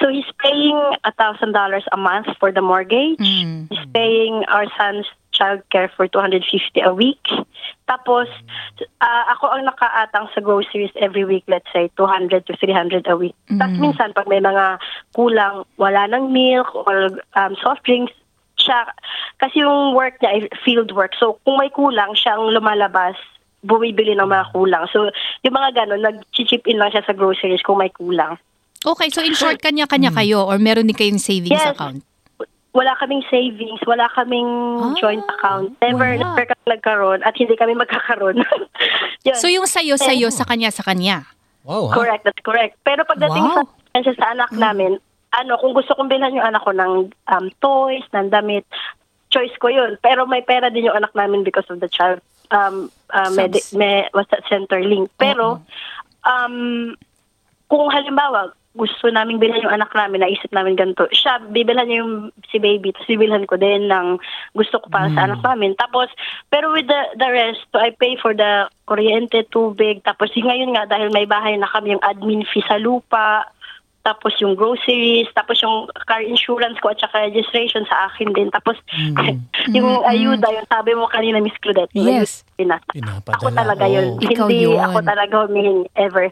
So 0.00 0.08
he's 0.08 0.28
paying 0.42 0.80
a 1.04 1.12
thousand 1.12 1.52
dollars 1.52 1.84
a 1.92 1.96
month 1.96 2.26
for 2.40 2.50
the 2.50 2.62
mortgage. 2.62 3.18
Mm. 3.18 3.68
He's 3.68 3.86
paying 3.92 4.44
our 4.48 4.64
son's 4.76 5.06
childcare 5.32 5.88
for 5.94 6.08
250 6.08 6.80
a 6.80 6.94
week. 6.94 7.20
Tapos 7.88 8.26
ah, 9.00 9.24
ako 9.36 9.52
ang 9.52 9.68
nakaatang 9.68 10.32
sa 10.32 10.40
groceries 10.40 10.90
every 10.96 11.24
week, 11.24 11.44
let's 11.48 11.68
say 11.72 11.90
200 11.96 12.46
to 12.46 12.56
300 12.56 13.06
a 13.06 13.16
week. 13.16 13.36
Tapos 13.52 13.76
minsan 13.76 14.16
pag 14.16 14.26
may 14.26 14.40
mga 14.40 14.80
kulang, 15.12 15.68
wala 15.76 16.08
ng 16.08 16.32
milk 16.32 16.72
or 16.74 17.12
um, 17.36 17.52
soft 17.60 17.84
drinks, 17.84 18.12
siya 18.56 18.88
kasi 19.36 19.60
yung 19.60 19.92
work 19.92 20.16
niya 20.20 20.30
ay 20.32 20.40
field 20.64 20.92
work. 20.96 21.12
So 21.20 21.38
kung 21.44 21.60
may 21.60 21.68
kulang, 21.68 22.16
siya 22.16 22.40
ang 22.40 22.56
lumalabas 22.56 23.16
bumibili 23.60 24.16
ng 24.16 24.28
mga 24.28 24.56
kulang. 24.56 24.88
So, 24.88 25.12
yung 25.44 25.52
mga 25.52 25.84
ganun, 25.84 26.00
nag-chip 26.00 26.64
in 26.64 26.80
lang 26.80 26.96
siya 26.96 27.04
sa 27.04 27.12
groceries 27.12 27.60
kung 27.60 27.76
may 27.76 27.92
kulang. 27.92 28.40
Okay, 28.80 29.12
so 29.12 29.20
in 29.20 29.34
short, 29.34 29.60
kanya-kanya 29.60 30.08
kayo 30.10 30.48
or 30.48 30.56
meron 30.56 30.88
din 30.88 30.96
kayong 30.96 31.20
savings 31.20 31.52
Yes. 31.52 31.76
account? 31.76 32.00
wala 32.70 32.94
kaming 33.02 33.26
savings, 33.26 33.82
wala 33.82 34.06
kaming 34.14 34.46
Ah, 34.78 34.94
joint 34.94 35.26
account. 35.26 35.74
Never, 35.82 36.14
wala. 36.14 36.22
never 36.22 36.44
kami 36.46 36.64
nagkaroon 36.70 37.18
at 37.26 37.34
hindi 37.34 37.58
kami 37.58 37.74
magkakaroon. 37.74 38.46
Yun. 39.26 39.34
So 39.34 39.50
yung 39.50 39.66
sayo, 39.66 39.98
sayo, 39.98 40.30
sa 40.30 40.46
kanya, 40.46 40.70
sa 40.70 40.86
kanya. 40.86 41.26
Wow, 41.66 41.90
ha? 41.90 41.98
correct, 41.98 42.22
that's 42.22 42.38
correct. 42.46 42.78
Pero 42.86 43.02
pagdating 43.02 43.42
Wow. 43.42 43.66
sa, 43.90 44.06
sa, 44.06 44.12
sa 44.14 44.26
anak 44.30 44.54
namin, 44.54 45.02
ano, 45.34 45.58
kung 45.58 45.74
gusto 45.74 45.98
kong 45.98 46.14
bilhan 46.14 46.30
yung 46.30 46.46
anak 46.46 46.62
ko 46.62 46.70
ng 46.70 47.10
um, 47.10 47.44
toys, 47.58 48.06
ng 48.14 48.30
damit, 48.30 48.62
choice 49.34 49.52
ko 49.58 49.66
yun. 49.66 49.98
Pero 49.98 50.30
may 50.30 50.46
pera 50.46 50.70
din 50.70 50.86
yung 50.86 50.94
anak 50.94 51.10
namin 51.18 51.42
because 51.42 51.66
of 51.74 51.82
the 51.82 51.90
child 51.90 52.22
um, 52.54 52.86
uh, 53.10 53.34
med- 53.34 53.66
me, 53.74 54.06
what's 54.14 54.30
that, 54.30 54.46
center 54.46 54.78
link. 54.78 55.10
Pero, 55.18 55.58
um, 56.22 56.94
kung 57.66 57.90
halimbawa, 57.90 58.54
gusto 58.70 59.10
namin 59.10 59.42
bilhan 59.42 59.66
yung 59.66 59.74
anak 59.74 59.90
namin, 59.90 60.22
naisip 60.22 60.46
namin 60.54 60.78
ganito, 60.78 61.10
siya, 61.10 61.42
bibilhan 61.50 61.90
niya 61.90 62.06
yung 62.06 62.30
si 62.46 62.62
baby, 62.62 62.94
tapos 62.94 63.10
bibilhan 63.10 63.42
ko 63.50 63.58
din 63.58 63.90
ng 63.90 64.14
gusto 64.54 64.78
ko 64.78 64.86
para 64.86 65.10
sa 65.10 65.26
anak 65.26 65.42
namin. 65.42 65.74
Tapos, 65.74 66.06
pero 66.54 66.70
with 66.70 66.86
the, 66.86 67.02
the 67.18 67.26
rest, 67.34 67.66
so 67.74 67.82
I 67.82 67.90
pay 67.90 68.14
for 68.14 68.30
the 68.30 68.70
kuryente, 68.86 69.42
tubig, 69.50 70.06
tapos 70.06 70.30
yung 70.38 70.46
ngayon 70.46 70.70
nga, 70.78 70.86
dahil 70.86 71.10
may 71.10 71.26
bahay 71.26 71.58
na 71.58 71.66
kami 71.66 71.98
yung 71.98 72.04
admin 72.06 72.46
fee 72.46 72.62
sa 72.62 72.78
lupa, 72.78 73.50
tapos 74.00 74.32
yung 74.40 74.56
groceries, 74.56 75.28
tapos 75.36 75.60
yung 75.60 75.84
car 76.08 76.24
insurance 76.24 76.80
ko 76.80 76.88
at 76.94 77.02
saka 77.02 77.26
registration 77.28 77.84
sa 77.84 78.08
akin 78.08 78.32
din. 78.32 78.48
Tapos 78.48 78.78
yung 79.76 80.06
ayuda, 80.06 80.46
yung 80.46 80.68
sabi 80.70 80.96
mo 80.96 81.10
kanina, 81.10 81.42
Miss 81.42 81.58
Claudette, 81.60 81.92
Yes. 81.92 82.46
Pinapadala, 82.56 83.34
ako 83.36 83.46
talaga 83.52 83.84
yun. 83.90 84.16
oo. 84.16 84.22
Ikaw 84.24 84.46
Hindi 84.48 84.72
yun. 84.72 84.78
ako 84.78 84.98
talaga 85.04 85.34
humihingi 85.44 85.84
ever. 85.98 86.30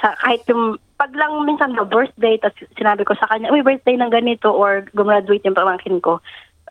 Sa, 0.00 0.14
kahit 0.22 0.46
yung, 0.46 0.78
pag 0.98 1.14
lang 1.14 1.46
minsan 1.46 1.78
ba 1.78 1.86
birthday, 1.86 2.38
tapos 2.42 2.66
sinabi 2.74 3.06
ko 3.06 3.14
sa 3.14 3.30
kanya, 3.30 3.54
uy, 3.54 3.62
birthday 3.62 3.94
ng 3.94 4.10
ganito, 4.10 4.50
or 4.50 4.86
gumraduate 4.94 5.46
yung 5.46 5.58
pamangkin 5.58 6.02
ko, 6.02 6.18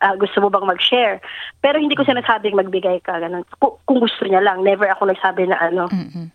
ah, 0.04 0.14
gusto 0.16 0.40
mo 0.40 0.52
bang 0.52 0.68
mag-share? 0.68 1.20
Pero 1.64 1.80
hindi 1.80 1.96
ko 1.96 2.04
sinasabing 2.04 2.56
magbigay 2.56 3.00
ka, 3.02 3.18
ganun. 3.20 3.44
Kung, 3.58 3.80
kung 3.88 3.98
gusto 4.04 4.24
niya 4.28 4.44
lang, 4.44 4.64
never 4.64 4.88
ako 4.88 5.08
nagsabi 5.08 5.48
na 5.48 5.58
ano. 5.58 5.88
Mm-mm. 5.88 6.28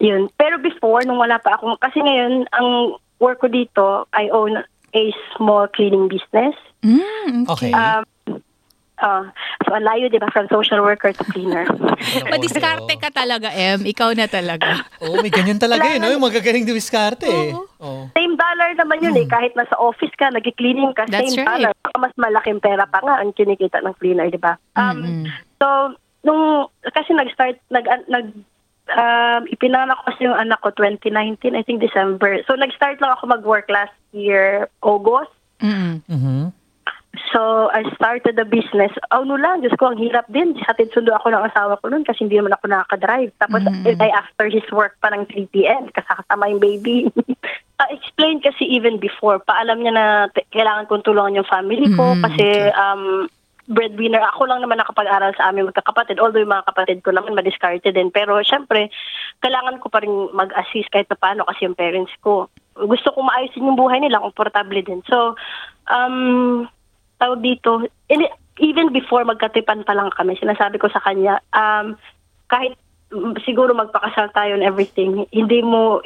Yun. 0.00 0.32
Pero 0.38 0.56
before, 0.56 1.04
nung 1.04 1.20
wala 1.20 1.36
pa 1.42 1.60
ako, 1.60 1.76
kasi 1.76 2.00
ngayon, 2.00 2.48
ang 2.56 2.96
work 3.20 3.44
ko 3.44 3.48
dito, 3.52 4.08
I 4.16 4.32
own 4.32 4.64
a 4.94 5.04
small 5.36 5.68
cleaning 5.68 6.08
business. 6.08 6.56
Mm, 6.80 7.46
Okay. 7.50 7.70
Um, 7.74 8.06
Ah, 9.00 9.32
so, 9.70 9.78
ang 9.78 9.86
layo, 9.86 10.10
di 10.10 10.18
ba, 10.18 10.26
from 10.34 10.50
social 10.50 10.82
worker 10.82 11.14
to 11.14 11.22
cleaner. 11.30 11.62
Madiskarte 12.34 12.98
ka 12.98 13.14
talaga, 13.14 13.54
Em. 13.54 13.86
Ikaw 13.86 14.10
na 14.18 14.26
talaga. 14.26 14.82
Oo, 15.06 15.22
may 15.22 15.30
ganyan 15.30 15.62
talaga 15.62 15.86
yun. 15.86 16.02
No? 16.02 16.10
Yung 16.10 16.26
magagaling 16.26 16.66
dumiskarte 16.66 17.30
eh. 17.30 17.54
Oo. 17.54 18.10
Same 18.10 18.34
dollar 18.34 18.74
naman 18.74 18.98
yun 18.98 19.14
eh. 19.14 19.30
Kahit 19.30 19.54
nasa 19.54 19.78
office 19.78 20.10
ka, 20.18 20.34
nag-cleaning 20.34 20.90
ka, 20.98 21.06
That's 21.06 21.30
same 21.30 21.46
right. 21.46 21.70
dollar. 21.70 21.72
Mas 21.94 22.10
malaking 22.18 22.58
pera 22.58 22.82
pa 22.90 22.98
nga 22.98 23.22
ang 23.22 23.30
kinikita 23.30 23.78
ng 23.78 23.94
cleaner, 24.02 24.26
di 24.26 24.42
ba? 24.42 24.58
Um, 24.74 24.98
Mm-mm. 25.06 25.24
So, 25.62 25.94
nung, 26.26 26.66
kasi 26.90 27.14
nag-start, 27.14 27.62
nag, 27.70 27.86
nag, 28.10 28.26
um, 28.90 29.42
ipinanganak 29.46 30.02
ko 30.02 30.10
kasi 30.10 30.26
yung 30.26 30.34
anak 30.34 30.58
ko 30.66 30.74
2019, 30.74 31.54
I 31.54 31.62
think 31.62 31.78
December. 31.78 32.42
So, 32.50 32.58
nag-start 32.58 32.98
lang 32.98 33.14
ako 33.14 33.30
mag-work 33.30 33.70
last 33.70 33.94
year, 34.10 34.66
August. 34.82 35.30
Mm-mm. 35.62 36.50
So, 37.30 37.70
I 37.70 37.86
started 37.94 38.34
the 38.34 38.42
business. 38.42 38.90
Oh, 39.14 39.22
no 39.22 39.38
lang, 39.38 39.62
Diyos 39.62 39.78
ko, 39.78 39.94
ang 39.94 40.02
hirap 40.02 40.26
din. 40.26 40.58
Hatid 40.58 40.90
sundo 40.90 41.14
ako 41.14 41.30
ng 41.30 41.46
asawa 41.46 41.78
ko 41.78 41.86
noon 41.86 42.02
kasi 42.02 42.26
hindi 42.26 42.34
naman 42.34 42.58
ako 42.58 42.66
nakaka-drive. 42.66 43.30
Tapos, 43.38 43.62
Mm. 43.62 44.02
eh, 44.02 44.10
after 44.10 44.50
his 44.50 44.66
work 44.74 44.98
pa 44.98 45.14
ng 45.14 45.30
3 45.30 45.46
p.m. 45.54 45.86
kasama 45.94 46.50
yung 46.50 46.58
baby. 46.58 47.06
uh, 47.80 47.90
explain 47.94 48.42
kasi 48.42 48.66
even 48.66 48.98
before, 48.98 49.38
paalam 49.46 49.78
niya 49.78 49.94
na 49.94 50.06
kailangan 50.50 50.90
kong 50.90 51.06
tulungan 51.06 51.38
yung 51.38 51.46
family 51.46 51.86
ko 51.94 52.18
Mm, 52.18 52.22
kasi 52.26 52.46
um, 52.74 53.30
breadwinner. 53.70 54.18
Ako 54.34 54.50
lang 54.50 54.66
naman 54.66 54.82
nakapag-aral 54.82 55.30
sa 55.38 55.54
aming 55.54 55.70
magkakapatid. 55.70 56.18
Although 56.18 56.42
yung 56.42 56.50
mga 56.50 56.66
kapatid 56.66 56.98
ko 57.06 57.14
naman 57.14 57.38
madiscarded 57.38 57.94
din. 57.94 58.10
Pero 58.10 58.42
syempre, 58.42 58.90
kailangan 59.38 59.78
ko 59.78 59.86
pa 59.86 60.02
rin 60.02 60.10
mag-assist 60.34 60.90
kahit 60.90 61.06
na 61.06 61.14
paano 61.14 61.46
kasi 61.46 61.70
yung 61.70 61.78
parents 61.78 62.10
ko. 62.26 62.50
Gusto 62.74 63.14
ko 63.14 63.22
maayusin 63.22 63.70
yung 63.70 63.78
buhay 63.78 64.02
nila, 64.02 64.18
komportable 64.18 64.82
din. 64.82 65.06
So, 65.06 65.38
um, 65.86 66.66
tawag 67.20 67.44
dito, 67.44 67.84
ini- 68.08 68.32
even 68.58 68.90
before 68.90 69.22
magkatipan 69.22 69.84
pa 69.84 69.92
lang 69.92 70.08
kami, 70.10 70.34
sinasabi 70.40 70.80
ko 70.80 70.88
sa 70.88 71.04
kanya, 71.04 71.38
um, 71.52 71.94
kahit 72.48 72.74
mm, 73.12 73.36
siguro 73.44 73.76
magpakasal 73.76 74.32
tayo 74.32 74.56
and 74.56 74.64
everything, 74.64 75.28
hindi 75.30 75.60
mo 75.60 76.00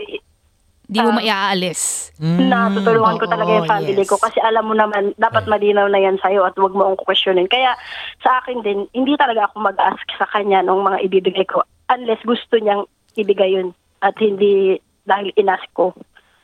Di 0.84 1.00
mo 1.00 1.16
Ah. 1.16 1.16
maiaalis. 1.16 2.12
na 2.20 2.68
tutulungan 2.68 3.16
ko 3.16 3.24
talaga 3.24 3.56
yung 3.56 3.64
family 3.64 4.04
yes. 4.04 4.08
ko 4.08 4.20
kasi 4.20 4.36
alam 4.44 4.68
mo 4.68 4.76
naman 4.76 5.16
dapat 5.16 5.48
malinaw 5.48 5.88
na 5.88 5.96
yan 5.96 6.20
sa'yo 6.20 6.44
at 6.44 6.52
wag 6.60 6.76
mo 6.76 6.92
akong 6.92 7.08
questionin. 7.08 7.48
Kaya 7.48 7.72
sa 8.20 8.44
akin 8.44 8.60
din, 8.60 8.84
hindi 8.92 9.16
talaga 9.16 9.48
ako 9.48 9.64
mag-ask 9.64 10.04
sa 10.20 10.28
kanya 10.28 10.60
ng 10.60 10.84
mga 10.84 10.98
ibibigay 11.08 11.48
ko 11.48 11.64
unless 11.88 12.20
gusto 12.28 12.60
niyang 12.60 12.84
ibigay 13.16 13.56
yun 13.56 13.72
at 14.04 14.12
hindi 14.20 14.76
dahil 15.08 15.32
inask 15.40 15.64
ko. 15.72 15.96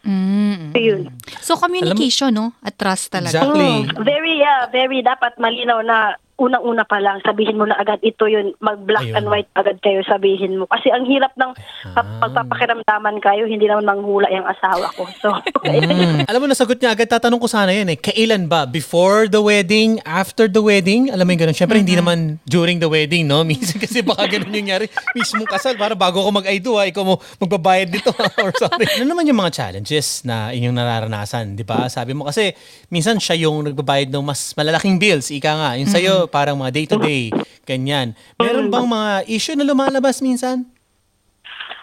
Mm. 0.08 0.39
So 0.72 0.78
yun. 0.78 1.00
So 1.42 1.52
communication, 1.58 2.34
no? 2.34 2.54
At 2.62 2.78
trust 2.78 3.10
talaga. 3.10 3.42
Exactly. 3.42 3.90
Mm, 3.90 4.04
very, 4.06 4.38
yeah, 4.38 4.66
very 4.70 5.02
dapat 5.02 5.36
malinaw 5.36 5.82
na 5.82 6.14
unang-una 6.40 6.82
pa 6.82 6.96
lang, 6.98 7.20
sabihin 7.20 7.54
mo 7.54 7.68
na 7.68 7.76
agad, 7.76 8.00
ito 8.00 8.24
yun, 8.24 8.56
mag-black 8.58 9.04
Ayun. 9.04 9.16
and 9.20 9.26
white 9.28 9.50
agad 9.52 9.76
kayo, 9.78 10.00
sabihin 10.02 10.56
mo. 10.56 10.64
Kasi 10.64 10.88
ang 10.88 11.04
hirap 11.04 11.36
ng 11.36 11.52
Ah. 11.92 12.00
pagpapakiramdaman 12.24 13.20
kayo, 13.20 13.44
hindi 13.44 13.68
naman 13.68 13.84
manghula 13.84 14.30
yung 14.30 14.48
asawa 14.48 14.88
ko. 14.94 15.04
So, 15.20 15.28
Mm. 15.60 16.24
Alam 16.24 16.40
mo, 16.40 16.46
nasagot 16.48 16.80
niya 16.80 16.96
agad. 16.96 17.04
Tatanong 17.06 17.36
ko 17.36 17.44
sana 17.44 17.70
yun 17.70 17.84
eh. 17.86 17.98
Kailan 18.00 18.48
ba? 18.48 18.64
Before 18.64 19.28
the 19.28 19.38
wedding? 19.38 20.00
After 20.02 20.48
the 20.48 20.64
wedding? 20.64 21.12
Alam 21.12 21.28
mo 21.28 21.32
yung 21.32 21.42
ganun. 21.44 21.56
Siyempre, 21.56 21.76
hindi 21.78 21.92
naman 21.92 22.40
during 22.48 22.80
the 22.80 22.88
wedding, 22.88 23.28
no? 23.28 23.44
Minsan 23.48 23.76
kasi 23.76 24.00
baka 24.00 24.24
ganun 24.26 24.48
yung 24.50 24.64
nangyari. 24.64 24.88
Mismong 25.12 25.44
kasal, 25.46 25.76
para 25.76 25.92
bago 25.92 26.22
ako 26.22 26.32
mag-I-do, 26.32 26.80
ha, 26.80 26.88
ikaw 26.88 27.04
mo 27.04 27.14
magbabayad 27.36 27.88
dito 27.90 28.08
ha, 28.14 28.24
or 28.40 28.54
something. 28.56 28.88
Ano 28.96 29.04
naman 29.06 29.28
yung 29.28 29.36
mga 29.36 29.52
challenges 29.52 30.22
na 30.22 30.48
inyong 30.50 30.72
nararanasan, 30.74 31.54
di 31.54 31.64
ba? 31.64 31.86
Sabi 31.86 32.12
mo 32.12 32.24
kasi, 32.24 32.52
minsan 32.88 33.16
siya 33.16 33.46
yung 33.46 33.66
nagbabayad 33.66 34.08
ng 34.08 34.24
mas 34.24 34.54
malalaking 34.54 34.96
bills. 34.96 35.28
Ika 35.28 35.50
nga. 35.50 35.70
Yung 35.76 35.90
sa'yo, 35.90 36.29
parang 36.30 36.56
mga 36.56 36.72
day-to-day, 36.72 37.34
ganyan. 37.66 38.14
Meron 38.38 38.70
bang 38.70 38.86
mga 38.86 39.12
issue 39.26 39.58
na 39.58 39.66
lumalabas 39.66 40.22
minsan? 40.22 40.64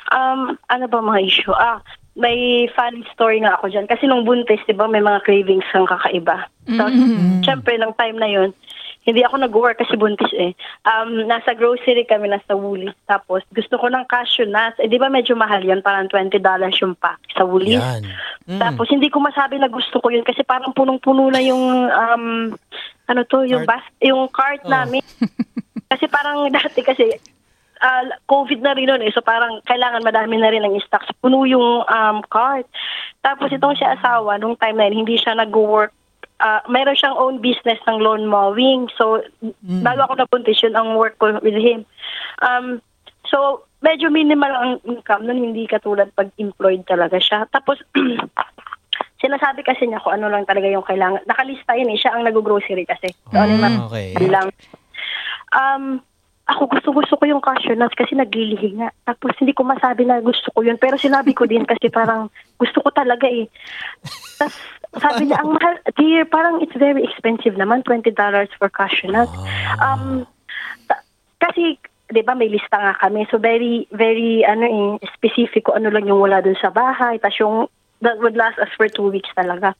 Um, 0.08 0.56
ano 0.72 0.88
ba 0.88 1.04
mga 1.04 1.22
issue? 1.28 1.52
Ah, 1.52 1.84
may 2.18 2.66
funny 2.74 3.06
story 3.14 3.46
nga 3.46 3.60
ako 3.60 3.70
dyan. 3.70 3.86
Kasi 3.86 4.10
nung 4.10 4.26
buntis, 4.26 4.64
di 4.66 4.74
ba, 4.74 4.90
may 4.90 5.04
mga 5.04 5.22
cravings 5.22 5.70
ang 5.78 5.86
kakaiba. 5.86 6.50
So, 6.66 6.84
syempre, 7.46 7.78
nung 7.78 7.94
time 7.94 8.18
na 8.18 8.26
yun, 8.26 8.50
hindi 9.08 9.24
ako 9.24 9.40
nag-work 9.40 9.80
kasi 9.80 9.96
buntis 9.96 10.34
eh. 10.36 10.52
Um, 10.84 11.30
nasa 11.32 11.56
grocery 11.56 12.04
kami, 12.04 12.28
nasa 12.28 12.60
Woolies. 12.60 12.92
Tapos, 13.08 13.40
gusto 13.56 13.80
ko 13.80 13.88
ng 13.88 14.04
cashew 14.12 14.44
nuts. 14.44 14.84
Eh, 14.84 14.92
di 14.92 15.00
ba 15.00 15.08
medyo 15.08 15.32
mahal 15.32 15.64
yun? 15.64 15.80
Parang 15.80 16.12
$20 16.12 16.44
yung 16.84 16.98
pack 17.00 17.22
sa 17.32 17.48
Woolies. 17.48 17.80
Yan. 17.80 18.04
Mm. 18.52 18.60
Tapos, 18.60 18.92
hindi 18.92 19.08
ko 19.08 19.24
masabi 19.24 19.64
na 19.64 19.72
gusto 19.72 20.04
ko 20.04 20.12
yun 20.12 20.28
kasi 20.28 20.44
parang 20.44 20.76
punong-puno 20.76 21.32
na 21.32 21.40
yung, 21.40 21.88
um, 21.88 22.26
ano 23.08 23.24
to, 23.24 23.48
yung, 23.48 23.64
bas- 23.64 23.96
yung 24.04 24.28
cart 24.30 24.62
Oh. 24.68 24.72
namin. 24.72 25.02
kasi 25.92 26.06
parang 26.08 26.52
dati 26.52 26.84
kasi, 26.84 27.08
ah, 27.80 28.04
COVID 28.28 28.60
na 28.60 28.76
rin 28.76 28.92
nun 28.92 29.04
eh. 29.04 29.12
So 29.16 29.24
parang 29.24 29.64
kailangan 29.64 30.04
madami 30.04 30.36
na 30.38 30.52
rin 30.52 30.64
ang 30.64 30.76
stocks. 30.84 31.08
Puno 31.20 31.48
yung 31.48 31.88
um, 31.88 32.18
cart. 32.28 32.68
Tapos 33.24 33.48
itong 33.50 33.76
siya 33.76 33.96
asawa, 33.96 34.36
nung 34.38 34.60
time 34.60 34.76
na 34.76 34.88
yun, 34.92 35.08
hindi 35.08 35.16
siya 35.16 35.36
nag-work. 35.36 35.96
Ah, 36.38 36.62
mayroon 36.70 36.94
siyang 36.94 37.18
own 37.18 37.36
business 37.42 37.82
ng 37.90 37.98
lawn 37.98 38.30
mowing. 38.30 38.86
So, 38.94 39.26
bago 39.82 40.06
ako 40.06 40.14
nabuntis, 40.22 40.62
yun 40.62 40.78
ang 40.78 40.94
work 40.94 41.18
ko 41.18 41.34
with 41.42 41.58
him. 41.58 41.82
Um, 42.46 42.78
so, 43.26 43.66
medyo 43.82 44.14
minimal 44.14 44.54
ang 44.54 44.74
income 44.86 45.26
nun, 45.26 45.42
hindi 45.42 45.66
katulad 45.66 46.14
pag 46.14 46.30
employed 46.38 46.86
talaga 46.86 47.18
siya. 47.18 47.50
Tapos, 47.50 47.82
sinasabi 49.18 49.62
kasi 49.62 49.86
niya 49.86 50.02
kung 50.02 50.14
ano 50.14 50.30
lang 50.30 50.46
talaga 50.46 50.70
yung 50.70 50.86
kailangan. 50.86 51.26
Nakalista 51.26 51.74
yun 51.74 51.90
eh, 51.90 51.98
siya 51.98 52.14
ang 52.14 52.24
nag-grocery 52.24 52.86
kasi. 52.86 53.10
So, 53.30 53.38
ano 53.38 53.54
Ah, 53.58 53.62
mga- 53.66 53.82
okay. 53.90 54.28
lang. 54.30 54.48
Um, 55.52 55.84
ako 56.48 56.72
gusto 56.72 56.90
gusto 56.96 57.14
ko 57.20 57.24
yung 57.28 57.44
cashew 57.44 57.76
nuts 57.76 57.98
kasi 57.98 58.16
naglilihi 58.16 58.80
nga. 58.80 58.88
Tapos 59.04 59.36
hindi 59.36 59.52
ko 59.52 59.68
masabi 59.68 60.08
na 60.08 60.24
gusto 60.24 60.48
ko 60.56 60.64
yun. 60.64 60.80
Pero 60.80 60.96
sinabi 60.96 61.36
ko 61.36 61.44
din 61.44 61.68
kasi 61.68 61.92
parang 61.92 62.32
gusto 62.56 62.80
ko 62.80 62.88
talaga 62.90 63.28
eh. 63.28 63.52
Tapos 64.40 64.56
sabi 64.96 65.28
niya, 65.28 65.44
ang 65.44 65.60
mahal, 65.60 65.76
dear, 66.00 66.24
parang 66.24 66.64
it's 66.64 66.76
very 66.80 67.04
expensive 67.04 67.60
naman, 67.60 67.84
$20 67.84 68.16
for 68.56 68.72
cashew 68.72 69.12
nuts. 69.12 69.36
Um, 69.78 70.24
ta- 70.88 71.04
kasi, 71.38 71.76
di 72.08 72.24
ba, 72.24 72.32
may 72.32 72.48
lista 72.48 72.80
nga 72.80 72.96
kami. 72.96 73.28
So 73.28 73.36
very, 73.38 73.84
very, 73.92 74.48
ano 74.48 74.64
eh, 74.64 74.88
specific 75.12 75.68
kung 75.68 75.84
ano 75.84 75.92
lang 75.92 76.08
yung 76.08 76.24
wala 76.24 76.40
dun 76.40 76.56
sa 76.56 76.72
bahay. 76.72 77.20
Tapos 77.20 77.38
yung, 77.38 77.58
that 78.02 78.18
would 78.20 78.38
last 78.38 78.60
us 78.60 78.70
for 78.78 78.86
two 78.88 79.10
weeks 79.10 79.30
talaga. 79.34 79.74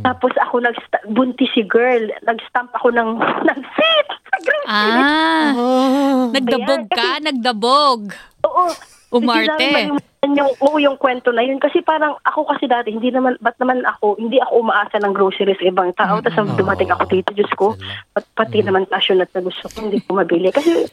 Tapos 0.00 0.32
ako 0.38 0.64
nag 0.64 0.76
buntis 1.10 1.50
si 1.52 1.62
girl, 1.64 2.08
nag-stamp 2.24 2.72
ako 2.72 2.94
ng 2.94 3.10
ng 3.48 3.60
seat. 3.76 4.08
Ah, 4.68 5.52
Oh. 5.56 6.30
nagdabog 6.30 6.86
Ayan, 6.86 6.94
ka, 6.94 7.08
nagdabog. 7.20 8.00
Oo. 8.44 8.66
Umarte. 9.08 9.88
Yung, 10.28 10.52
oo, 10.60 10.76
yung 10.76 11.00
kwento 11.00 11.32
na 11.32 11.40
yun. 11.40 11.56
Kasi 11.56 11.80
parang 11.80 12.20
ako 12.20 12.44
kasi 12.52 12.68
dati, 12.68 12.92
hindi 12.92 13.08
naman, 13.08 13.40
ba't 13.40 13.56
naman 13.56 13.80
ako, 13.88 14.20
hindi 14.20 14.36
ako 14.36 14.60
umaasa 14.60 15.00
ng 15.00 15.16
groceries 15.16 15.56
sa 15.56 15.72
ibang 15.72 15.96
tao. 15.96 16.20
Tapos 16.20 16.36
nung 16.36 16.60
dumating 16.60 16.92
ako 16.92 17.08
dito, 17.08 17.32
Diyos 17.32 17.48
ko, 17.56 17.72
pat, 18.12 18.28
pati 18.36 18.60
naman 18.60 18.84
cashew 18.84 19.16
nut 19.16 19.32
na 19.32 19.40
gusto 19.40 19.64
ko, 19.72 19.88
hindi 19.88 20.04
ko 20.04 20.20
mabili. 20.20 20.52
Kasi 20.52 20.84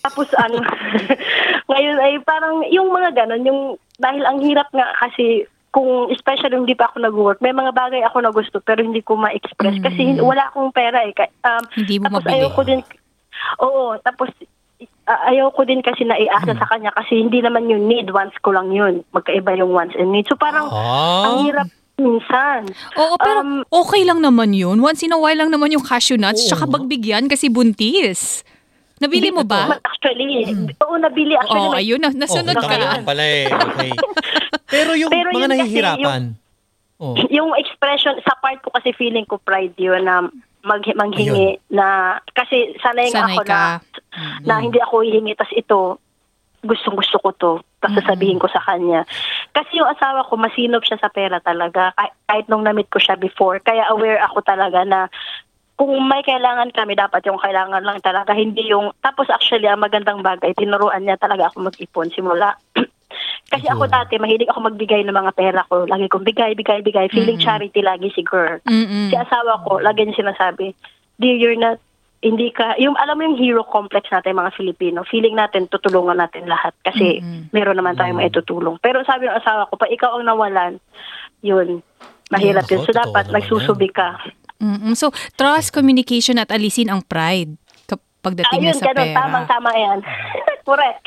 tapos 0.00 0.32
ano, 0.40 0.64
ngayon 1.70 1.96
ay 2.00 2.12
parang 2.24 2.64
yung 2.72 2.88
mga 2.88 3.12
ganon, 3.12 3.44
yung 3.44 3.60
dahil 4.00 4.24
ang 4.24 4.40
hirap 4.40 4.72
nga 4.72 4.88
kasi 4.96 5.44
kung 5.70 6.10
especially 6.10 6.56
hindi 6.56 6.74
pa 6.74 6.86
ako 6.86 6.98
nag-work, 7.00 7.38
may 7.38 7.52
mga 7.52 7.70
bagay 7.70 8.02
ako 8.02 8.18
na 8.20 8.30
gusto 8.30 8.58
pero 8.58 8.82
hindi 8.82 9.00
ko 9.00 9.14
ma-express 9.14 9.78
kasi 9.78 10.00
hin- 10.04 10.18
wala 10.20 10.50
akong 10.50 10.70
pera 10.70 11.02
eh. 11.02 11.14
Um, 11.40 11.62
Hindi 11.72 11.96
mo 11.96 12.10
tapos 12.10 12.22
mabili. 12.22 12.34
ayoko 12.36 12.60
din, 12.64 12.80
oo, 13.60 13.94
tapos 14.00 14.28
uh, 15.06 15.20
ayoko 15.26 15.62
din 15.62 15.78
kasi 15.78 16.02
naiasa 16.02 16.52
sa 16.52 16.66
kanya 16.66 16.90
kasi 16.90 17.18
hindi 17.18 17.38
naman 17.38 17.70
yung 17.70 17.86
need, 17.86 18.10
wants 18.10 18.34
ko 18.38 18.50
lang 18.50 18.70
yun. 18.70 19.06
Magkaiba 19.10 19.54
yung 19.54 19.70
wants 19.70 19.94
and 19.94 20.10
need. 20.10 20.26
So 20.26 20.34
parang 20.34 20.66
Ah. 20.66 21.30
ang 21.30 21.46
hirap 21.46 21.68
minsan. 21.96 22.66
Oo, 22.96 23.14
pero 23.14 23.38
Um, 23.40 23.62
okay 23.70 24.02
lang 24.02 24.18
naman 24.18 24.50
yun. 24.50 24.74
Once 24.76 25.00
in 25.00 25.12
a 25.12 25.20
while 25.20 25.36
lang 25.36 25.52
naman 25.52 25.70
yung 25.70 25.84
cashew 25.84 26.18
nuts, 26.18 26.48
tsaka 26.48 26.66
bagbigyan 26.66 27.30
kasi 27.30 27.46
buntis. 27.46 28.42
Nabili 29.00 29.32
mo 29.32 29.40
ba? 29.44 29.80
Actually, 29.80 30.44
oo, 30.76 30.94
nabili. 31.00 31.32
Actually, 31.32 31.60
Oo, 31.62 31.72
may- 31.72 31.80
ayun 31.80 32.00
na. 32.00 32.12
Nasunod 32.12 32.52
oh, 32.52 32.60
ka. 32.60 32.76
naman 32.76 33.00
pala 33.00 33.24
eh. 33.24 33.48
Okay. 33.48 33.90
Pero 34.66 34.94
yung 34.98 35.10
Pero 35.10 35.30
mga 35.30 35.38
yun 35.38 35.50
kasi, 35.50 35.60
nahihirapan. 35.62 36.22
Oh. 37.00 37.16
yung 37.36 37.50
expression 37.56 38.18
sa 38.22 38.36
part 38.38 38.60
ko 38.60 38.68
kasi 38.74 38.92
feeling 38.92 39.24
ko 39.24 39.40
pride 39.40 39.74
yun 39.80 40.04
na 40.04 40.28
mag 40.60 40.84
manghingi 40.84 41.56
na 41.72 42.20
kasi 42.36 42.76
sanay 42.84 43.08
nga 43.08 43.24
Sanay 43.24 43.36
ako 43.40 43.42
na 43.48 43.48
ka. 43.48 43.62
na 44.48 44.54
hindi 44.60 44.76
ako 44.76 44.94
hihingi 45.00 45.32
tas 45.32 45.48
ito 45.56 45.96
gustong 46.60 47.00
gusto 47.00 47.16
ko 47.24 47.32
to 47.32 47.52
tapos 47.80 48.04
sasabihin 48.04 48.36
ko 48.36 48.44
sa 48.52 48.60
kanya 48.60 49.08
kasi 49.56 49.80
yung 49.80 49.88
asawa 49.88 50.28
ko 50.28 50.36
masinop 50.36 50.84
siya 50.84 51.00
sa 51.00 51.08
pera 51.08 51.40
talaga 51.40 51.96
kahit, 51.96 52.12
kahit 52.28 52.46
nung 52.52 52.68
namit 52.68 52.92
ko 52.92 53.00
siya 53.00 53.16
before 53.16 53.56
kaya 53.64 53.88
aware 53.88 54.20
ako 54.20 54.44
talaga 54.44 54.84
na 54.84 55.08
kung 55.80 55.96
may 56.04 56.20
kailangan 56.20 56.76
kami, 56.76 56.92
dapat 56.92 57.24
yung 57.24 57.40
kailangan 57.40 57.80
lang 57.80 58.04
talaga, 58.04 58.36
hindi 58.36 58.68
yung, 58.68 58.92
tapos 59.00 59.32
actually, 59.32 59.64
ang 59.64 59.80
magandang 59.80 60.20
bagay, 60.20 60.52
tinuruan 60.52 61.08
niya 61.08 61.16
talaga 61.16 61.48
ako 61.48 61.72
mag-ipon 61.72 62.12
simula. 62.12 62.52
Kasi 63.50 63.66
ako 63.66 63.88
Ayun. 63.88 63.94
dati, 63.96 64.14
mahilig 64.20 64.50
ako 64.52 64.60
magbigay 64.68 65.02
ng 65.02 65.16
mga 65.16 65.32
pera 65.34 65.60
ko. 65.66 65.88
Lagi 65.88 66.06
kong 66.06 66.22
bigay, 66.22 66.52
bigay, 66.54 66.84
bigay. 66.84 67.06
Feeling 67.10 67.40
charity 67.40 67.80
lagi 67.82 68.12
si 68.14 68.22
girl. 68.22 68.60
Mm-mm. 68.68 69.10
Si 69.10 69.16
asawa 69.16 69.64
ko, 69.66 69.80
lagi 69.80 70.06
niya 70.06 70.22
sinasabi, 70.22 70.76
Dear, 71.20 71.36
you're 71.36 71.58
not 71.58 71.82
hindi 72.20 72.52
ka, 72.52 72.76
yung 72.76 73.00
alam 73.00 73.16
mo 73.16 73.24
yung 73.24 73.40
hero 73.40 73.64
complex 73.64 74.12
natin 74.12 74.36
mga 74.36 74.52
Filipino, 74.52 75.08
feeling 75.08 75.40
natin 75.40 75.72
tutulungan 75.72 76.20
natin 76.20 76.44
lahat 76.44 76.76
kasi 76.84 77.24
meron 77.48 77.80
naman 77.80 77.96
tayong 77.96 78.20
maitutulong. 78.20 78.76
Pero 78.84 79.00
sabi 79.08 79.24
ng 79.24 79.40
asawa 79.40 79.64
ko, 79.72 79.80
pa 79.80 79.88
ikaw 79.88 80.20
ang 80.20 80.28
nawalan, 80.28 80.76
yun, 81.40 81.80
mahirap 82.28 82.68
Nako, 82.68 82.76
yun. 82.76 82.84
So 82.84 82.92
dapat 82.92 83.32
nagsusubi 83.32 83.88
ka. 83.88 84.20
Mm-mm. 84.60 84.92
So, 84.92 85.08
trust, 85.40 85.72
communication 85.72 86.36
at 86.36 86.52
alisin 86.52 86.92
ang 86.92 87.00
pride 87.08 87.56
pagdating 88.20 88.60
Ayun, 88.60 88.72
na 88.76 88.80
sa 88.80 88.86
ganun, 88.92 89.08
pera. 89.08 89.16
tamang-tama 89.16 89.70
yan. 89.72 89.98
Correct. 90.64 91.04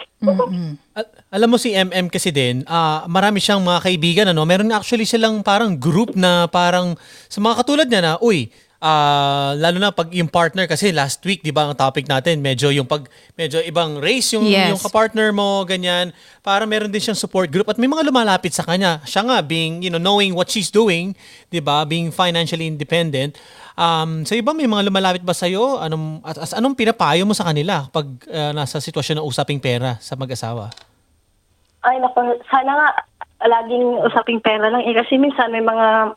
Al- 0.96 1.12
alam 1.34 1.50
mo 1.52 1.58
si 1.60 1.76
MM 1.76 2.08
kasi 2.08 2.32
din, 2.32 2.64
ah, 2.66 3.04
marami 3.12 3.44
siyang 3.44 3.60
mga 3.60 3.80
kaibigan 3.84 4.28
ano. 4.32 4.48
Meron 4.48 4.72
actually 4.72 5.06
silang 5.06 5.44
parang 5.44 5.76
group 5.76 6.16
na 6.16 6.48
parang 6.48 6.96
sa 7.28 7.44
mga 7.44 7.56
katulad 7.60 7.88
niya 7.90 8.02
na, 8.02 8.14
uy, 8.24 8.48
ah, 8.84 9.56
lalo 9.56 9.80
na 9.80 9.96
pag 9.96 10.12
yung 10.12 10.28
partner 10.28 10.68
kasi 10.68 10.92
last 10.92 11.24
week, 11.24 11.40
'di 11.40 11.56
ba, 11.56 11.72
ang 11.72 11.80
topic 11.80 12.04
natin, 12.04 12.44
medyo 12.44 12.68
yung 12.68 12.84
pag 12.84 13.08
medyo 13.40 13.64
ibang 13.64 14.04
race 14.04 14.36
yung 14.36 14.44
Yes. 14.44 14.76
yung 14.76 14.82
kapartner 14.84 15.32
mo, 15.32 15.64
ganyan. 15.64 16.12
Para 16.44 16.68
meron 16.68 16.92
din 16.92 17.00
siyang 17.00 17.16
support 17.16 17.48
group 17.48 17.72
at 17.72 17.80
may 17.80 17.88
mga 17.88 18.04
lumalapit 18.04 18.52
sa 18.52 18.68
kanya. 18.68 19.00
Siya 19.08 19.24
nga 19.24 19.40
being, 19.40 19.80
you 19.80 19.88
know, 19.88 20.04
knowing 20.04 20.36
what 20.36 20.52
she's 20.52 20.68
doing, 20.68 21.16
'di 21.48 21.64
ba, 21.64 21.88
being 21.88 22.12
financially 22.12 22.68
independent. 22.68 23.40
Um, 23.74 24.28
sa 24.28 24.36
iba 24.36 24.52
may 24.52 24.68
mga 24.68 24.92
lumalapit 24.92 25.24
ba 25.24 25.34
sa 25.34 25.48
iyo? 25.48 25.80
Anong 25.80 26.20
at, 26.28 26.38
as, 26.44 26.52
anong 26.54 26.76
pinapayo 26.76 27.24
mo 27.24 27.32
sa 27.32 27.48
kanila 27.48 27.88
pag 27.88 28.06
ah, 28.30 28.52
nasa 28.52 28.84
sitwasyon 28.84 29.24
ng 29.24 29.26
usaping 29.26 29.64
pera 29.64 29.96
sa 30.04 30.20
mag-asawa? 30.20 30.70
Ay, 31.88 32.04
naku, 32.04 32.20
sana 32.52 32.76
nga 32.76 32.88
laging 33.44 34.00
usaping 34.08 34.40
pera 34.40 34.72
lang. 34.72 34.84
Eh, 34.88 34.96
kasi 34.96 35.20
minsan 35.20 35.52
may 35.52 35.64
mga, 35.64 36.16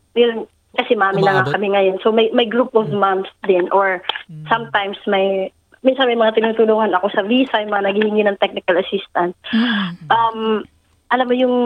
kasi 0.76 0.94
mami 0.94 1.24
na 1.24 1.42
Umaabot? 1.42 1.52
kami 1.56 1.66
ngayon. 1.72 1.96
So 2.04 2.12
may, 2.12 2.28
may 2.36 2.46
group 2.46 2.76
of 2.76 2.92
moms 2.92 3.28
din 3.48 3.66
or 3.72 4.04
sometimes 4.46 5.00
may, 5.08 5.50
minsan 5.80 6.06
may 6.06 6.18
mga 6.18 6.36
tinutulungan 6.36 6.92
ako 6.94 7.08
sa 7.10 7.24
visa, 7.24 7.64
yung 7.64 7.72
mga 7.72 7.88
naghihingi 7.92 8.22
ng 8.28 8.38
technical 8.38 8.76
assistance. 8.76 9.34
Um, 10.12 10.68
alam 11.10 11.26
mo 11.26 11.34
yung, 11.34 11.56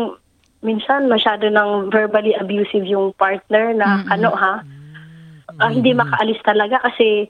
minsan 0.61 1.09
masyado 1.09 1.49
ng 1.49 1.89
verbally 1.89 2.37
abusive 2.37 2.85
yung 2.85 3.17
partner 3.17 3.73
na 3.73 4.05
ano 4.13 4.29
ha, 4.37 4.61
ah, 5.57 5.71
hindi 5.73 5.97
makaalis 5.97 6.41
talaga 6.45 6.85
kasi 6.85 7.29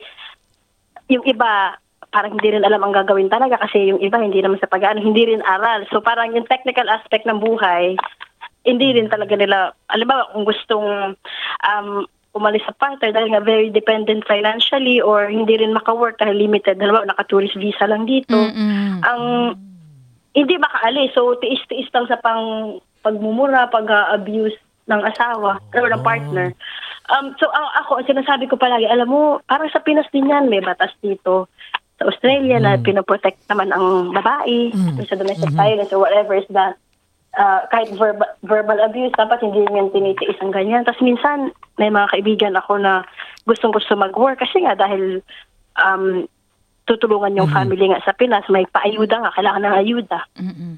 yung 1.10 1.22
iba 1.26 1.78
parang 2.10 2.34
hindi 2.34 2.58
rin 2.58 2.66
alam 2.66 2.82
ang 2.82 2.94
gagawin 2.94 3.30
talaga 3.30 3.54
kasi 3.62 3.94
yung 3.94 4.02
iba 4.02 4.18
hindi 4.18 4.42
naman 4.42 4.58
sa 4.58 4.66
pag-ano, 4.66 4.98
hindi 4.98 5.30
rin 5.30 5.46
aral. 5.46 5.86
So 5.94 6.02
parang 6.02 6.34
yung 6.34 6.50
technical 6.50 6.90
aspect 6.90 7.22
ng 7.22 7.38
buhay, 7.38 7.94
hindi 8.64 8.92
rin 8.92 9.08
talaga 9.08 9.34
nila, 9.36 9.72
alam 9.88 10.06
ba, 10.08 10.28
kung 10.32 10.44
gustong 10.44 11.16
um, 11.64 11.88
umalis 12.36 12.62
sa 12.62 12.76
partner 12.76 13.10
dahil 13.10 13.34
nga 13.34 13.42
very 13.42 13.72
dependent 13.72 14.22
financially 14.28 15.02
or 15.02 15.26
hindi 15.26 15.58
rin 15.58 15.74
maka-work 15.74 16.20
dahil 16.20 16.38
limited, 16.38 16.78
halimbawa 16.78 17.08
naka-tourist 17.10 17.58
visa 17.58 17.88
lang 17.90 18.06
dito, 18.06 18.36
Mm-mm. 18.36 19.02
ang 19.02 19.22
hindi 20.36 20.54
makaalis. 20.60 21.10
So 21.16 21.34
tiis-tiis 21.42 21.90
lang 21.90 22.06
sa 22.06 22.20
pang 22.22 22.78
pagmumura, 23.02 23.72
pag-abuse 23.72 24.54
ng 24.86 25.00
asawa 25.02 25.58
or 25.74 25.90
ng 25.90 26.04
partner. 26.06 26.54
Um, 27.10 27.34
so 27.42 27.50
ang 27.50 27.66
ako, 27.82 27.98
ang 27.98 28.06
sinasabi 28.06 28.46
ko 28.46 28.54
palagi, 28.54 28.86
alam 28.86 29.10
mo, 29.10 29.42
parang 29.50 29.66
sa 29.74 29.82
Pinas 29.82 30.06
din 30.14 30.30
yan, 30.30 30.46
may 30.46 30.62
batas 30.62 30.94
dito 31.02 31.50
sa 31.98 32.06
Australia 32.06 32.62
na 32.62 32.78
pinoprotect 32.78 33.44
naman 33.50 33.74
ang 33.74 34.14
babae 34.14 34.70
sa 35.04 35.18
domestic 35.18 35.50
violence 35.52 35.90
or 35.90 36.00
whatever 36.06 36.38
is 36.38 36.46
that. 36.54 36.78
Uh, 37.30 37.62
kahit 37.70 37.94
verbal, 37.94 38.26
verbal 38.42 38.78
abuse, 38.82 39.14
dapat 39.14 39.38
hindi 39.38 39.62
rin 39.62 39.78
yan 39.78 39.94
tinitiis 39.94 40.34
ang 40.42 40.50
ganyan. 40.50 40.82
Tapos 40.82 40.98
minsan, 40.98 41.54
may 41.78 41.86
mga 41.86 42.10
kaibigan 42.10 42.58
ako 42.58 42.82
na 42.82 43.06
gustong-gusto 43.46 43.94
mag-work 43.94 44.42
kasi 44.42 44.66
nga 44.66 44.74
dahil 44.74 45.22
um, 45.78 46.26
tutulungan 46.90 47.38
yung 47.38 47.46
family 47.54 47.86
nga 47.86 48.02
sa 48.02 48.10
Pinas, 48.18 48.42
may 48.50 48.66
paayuda 48.66 49.22
nga, 49.22 49.34
kailangan 49.38 49.62
ng 49.62 49.78
ayuda 49.78 50.20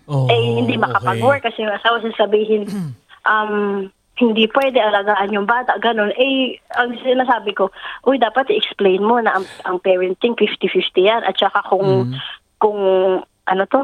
Oh, 0.05 0.29
eh 0.29 0.61
hindi 0.61 0.77
makapag-work 0.77 1.47
kasi 1.47 1.65
yung 1.65 1.73
asawa 1.73 2.05
sasabihin 2.05 2.69
um 3.33 3.89
hindi 4.21 4.45
pwede 4.53 4.77
alagaan 4.77 5.33
yung 5.33 5.49
bata, 5.49 5.81
ganun. 5.81 6.13
Eh, 6.21 6.61
ang 6.77 6.93
sinasabi 7.01 7.57
ko, 7.57 7.73
uy, 8.05 8.21
dapat 8.21 8.53
i-explain 8.53 9.01
mo 9.01 9.17
na 9.19 9.41
ang, 9.41 9.47
ang 9.65 9.81
parenting 9.81 10.37
50-50 10.37 10.69
yan. 11.01 11.23
At 11.25 11.41
saka 11.41 11.65
kung, 11.65 12.13
kung, 12.61 12.79
ano 13.25 13.63
to, 13.73 13.83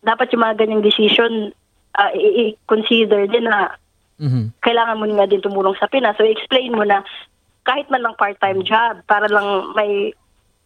dapat 0.00 0.32
yung 0.32 0.42
mga 0.48 0.64
ganyang 0.64 0.82
decision, 0.82 1.52
uh, 1.96 2.12
i- 2.12 2.34
i-consider 2.46 3.26
din 3.26 3.44
na 3.44 3.72
Mhm. 4.16 4.56
kailangan 4.60 4.96
mo 4.96 5.04
nga 5.10 5.26
din 5.26 5.40
tumulong 5.40 5.76
sa 5.76 5.86
Pinas. 5.86 6.16
So, 6.16 6.24
explain 6.24 6.72
mo 6.72 6.82
na 6.82 7.04
kahit 7.62 7.88
man 7.88 8.00
lang 8.00 8.14
part-time 8.14 8.62
job, 8.62 9.02
para 9.04 9.26
lang 9.26 9.44
may 9.72 10.12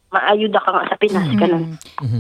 maayuda 0.09 0.59
ka 0.59 0.71
nga 0.71 0.85
sa 0.87 0.97
Pinas, 0.97 1.27
ganun. 1.35 1.75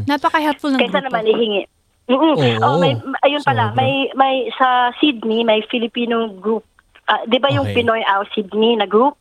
Napaka-helpful 0.06 0.70
ng 0.70 0.80
Kaysa 0.80 0.98
grupo. 0.98 1.06
naman 1.06 1.26
ihingi. 1.26 1.62
Mm-mm. 2.06 2.34
Oo. 2.34 2.62
oh, 2.64 2.78
may, 2.78 2.94
ayun 3.20 3.38
pala, 3.40 3.70
Sobra. 3.70 3.76
may 3.76 3.92
may 4.12 4.34
sa 4.52 4.90
Sydney 4.96 5.42
may 5.42 5.62
Filipino 5.64 6.26
group. 6.32 6.66
Ah, 7.06 7.22
'Di 7.22 7.38
ba 7.38 7.46
yung 7.48 7.66
Okay. 7.66 7.76
Pinoy 7.76 8.02
Out 8.04 8.30
Sydney 8.32 8.74
na 8.74 8.86
group? 8.86 9.14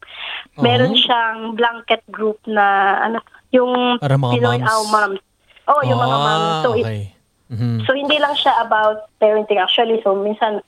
Meron 0.56 0.94
Oo. 0.94 0.98
siyang 0.98 1.54
blanket 1.54 2.02
group 2.08 2.42
na 2.46 2.66
ano, 3.00 3.22
yung 3.52 3.98
Para 3.98 4.14
mga 4.16 4.34
Pinoy 4.34 4.58
moms. 4.58 4.66
Out 4.68 4.88
Moms. 4.88 5.22
Oh, 5.68 5.82
yung 5.84 6.00
mga 6.00 6.16
Ah, 6.16 6.24
moms. 6.24 6.58
So, 6.60 6.70
it- 6.76 7.14
okay. 7.50 7.58
Mhm. 7.58 7.82
so 7.84 7.92
hindi 7.92 8.16
lang 8.16 8.34
siya 8.34 8.62
about 8.62 9.10
parenting 9.18 9.58
actually. 9.58 9.98
So 10.00 10.14
minsan 10.14 10.62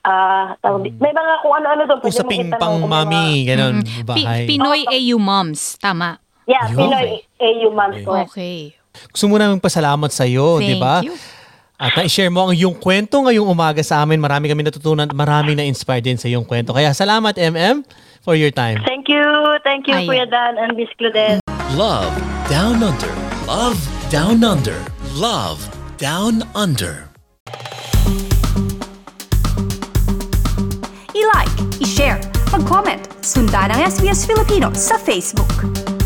ah 0.00 0.54
tawag 0.58 0.84
di- 0.84 0.94
may 0.96 1.10
mga 1.10 1.32
kung 1.40 1.54
ano-ano 1.54 1.82
doon 1.84 1.98
Usaping 2.00 2.50
pang 2.52 2.78
may 2.78 2.86
mga- 2.86 2.92
mami, 3.04 3.26
ganun, 3.44 3.76
Mm. 3.80 4.06
Pi- 4.06 4.22
bahay. 4.22 4.42
Pinoy 4.46 4.80
AU 4.84 5.16
moms. 5.16 5.74
Tama. 5.76 6.22
Yeah, 6.44 6.66
Ayun. 6.68 6.78
Pinoy 6.80 7.08
AU 7.36 7.68
moms. 7.70 7.98
correct. 8.00 8.30
Okay. 8.30 8.58
Gusto 9.08 9.26
mo 9.26 9.36
namin 9.36 9.58
pasalamat 9.58 10.10
sa 10.10 10.22
iyo, 10.22 10.58
di 10.58 10.76
ba? 10.76 11.00
you. 11.00 11.14
At 11.74 11.96
na-share 11.96 12.30
mo 12.30 12.46
ang 12.46 12.54
iyong 12.54 12.76
kwento 12.76 13.18
ngayong 13.18 13.48
umaga 13.48 13.82
sa 13.82 13.98
amin. 13.98 14.14
Marami 14.16 14.46
kami 14.46 14.62
natutunan, 14.62 15.10
marami 15.10 15.58
na 15.58 15.64
inspired 15.64 16.04
din 16.04 16.14
sa 16.14 16.30
iyong 16.30 16.44
kwento. 16.44 16.70
Kaya 16.70 16.92
salamat, 16.92 17.34
MM, 17.34 17.82
for 18.20 18.38
your 18.38 18.52
time. 18.52 18.78
Thank 18.86 19.10
you. 19.10 19.24
Thank 19.64 19.90
you 19.90 19.96
Ayan. 19.96 20.06
Kuya 20.06 20.26
Dan 20.28 20.60
and 20.60 20.78
Miss 20.78 20.86
Claudette. 20.94 21.42
Love 21.74 22.12
Down 22.46 22.78
Under. 22.78 23.10
Love 23.42 23.80
Down 24.08 24.44
Under. 24.44 24.78
Love 25.12 25.58
Down 26.02 26.42
Under. 26.56 27.06
I-like, 31.14 31.54
i-share, 31.78 32.18
mag-comment, 32.50 33.06
sundan 33.22 33.70
ang 33.70 33.86
SBS 33.86 34.26
Filipino 34.26 34.74
sa 34.74 34.98
Facebook. 34.98 36.01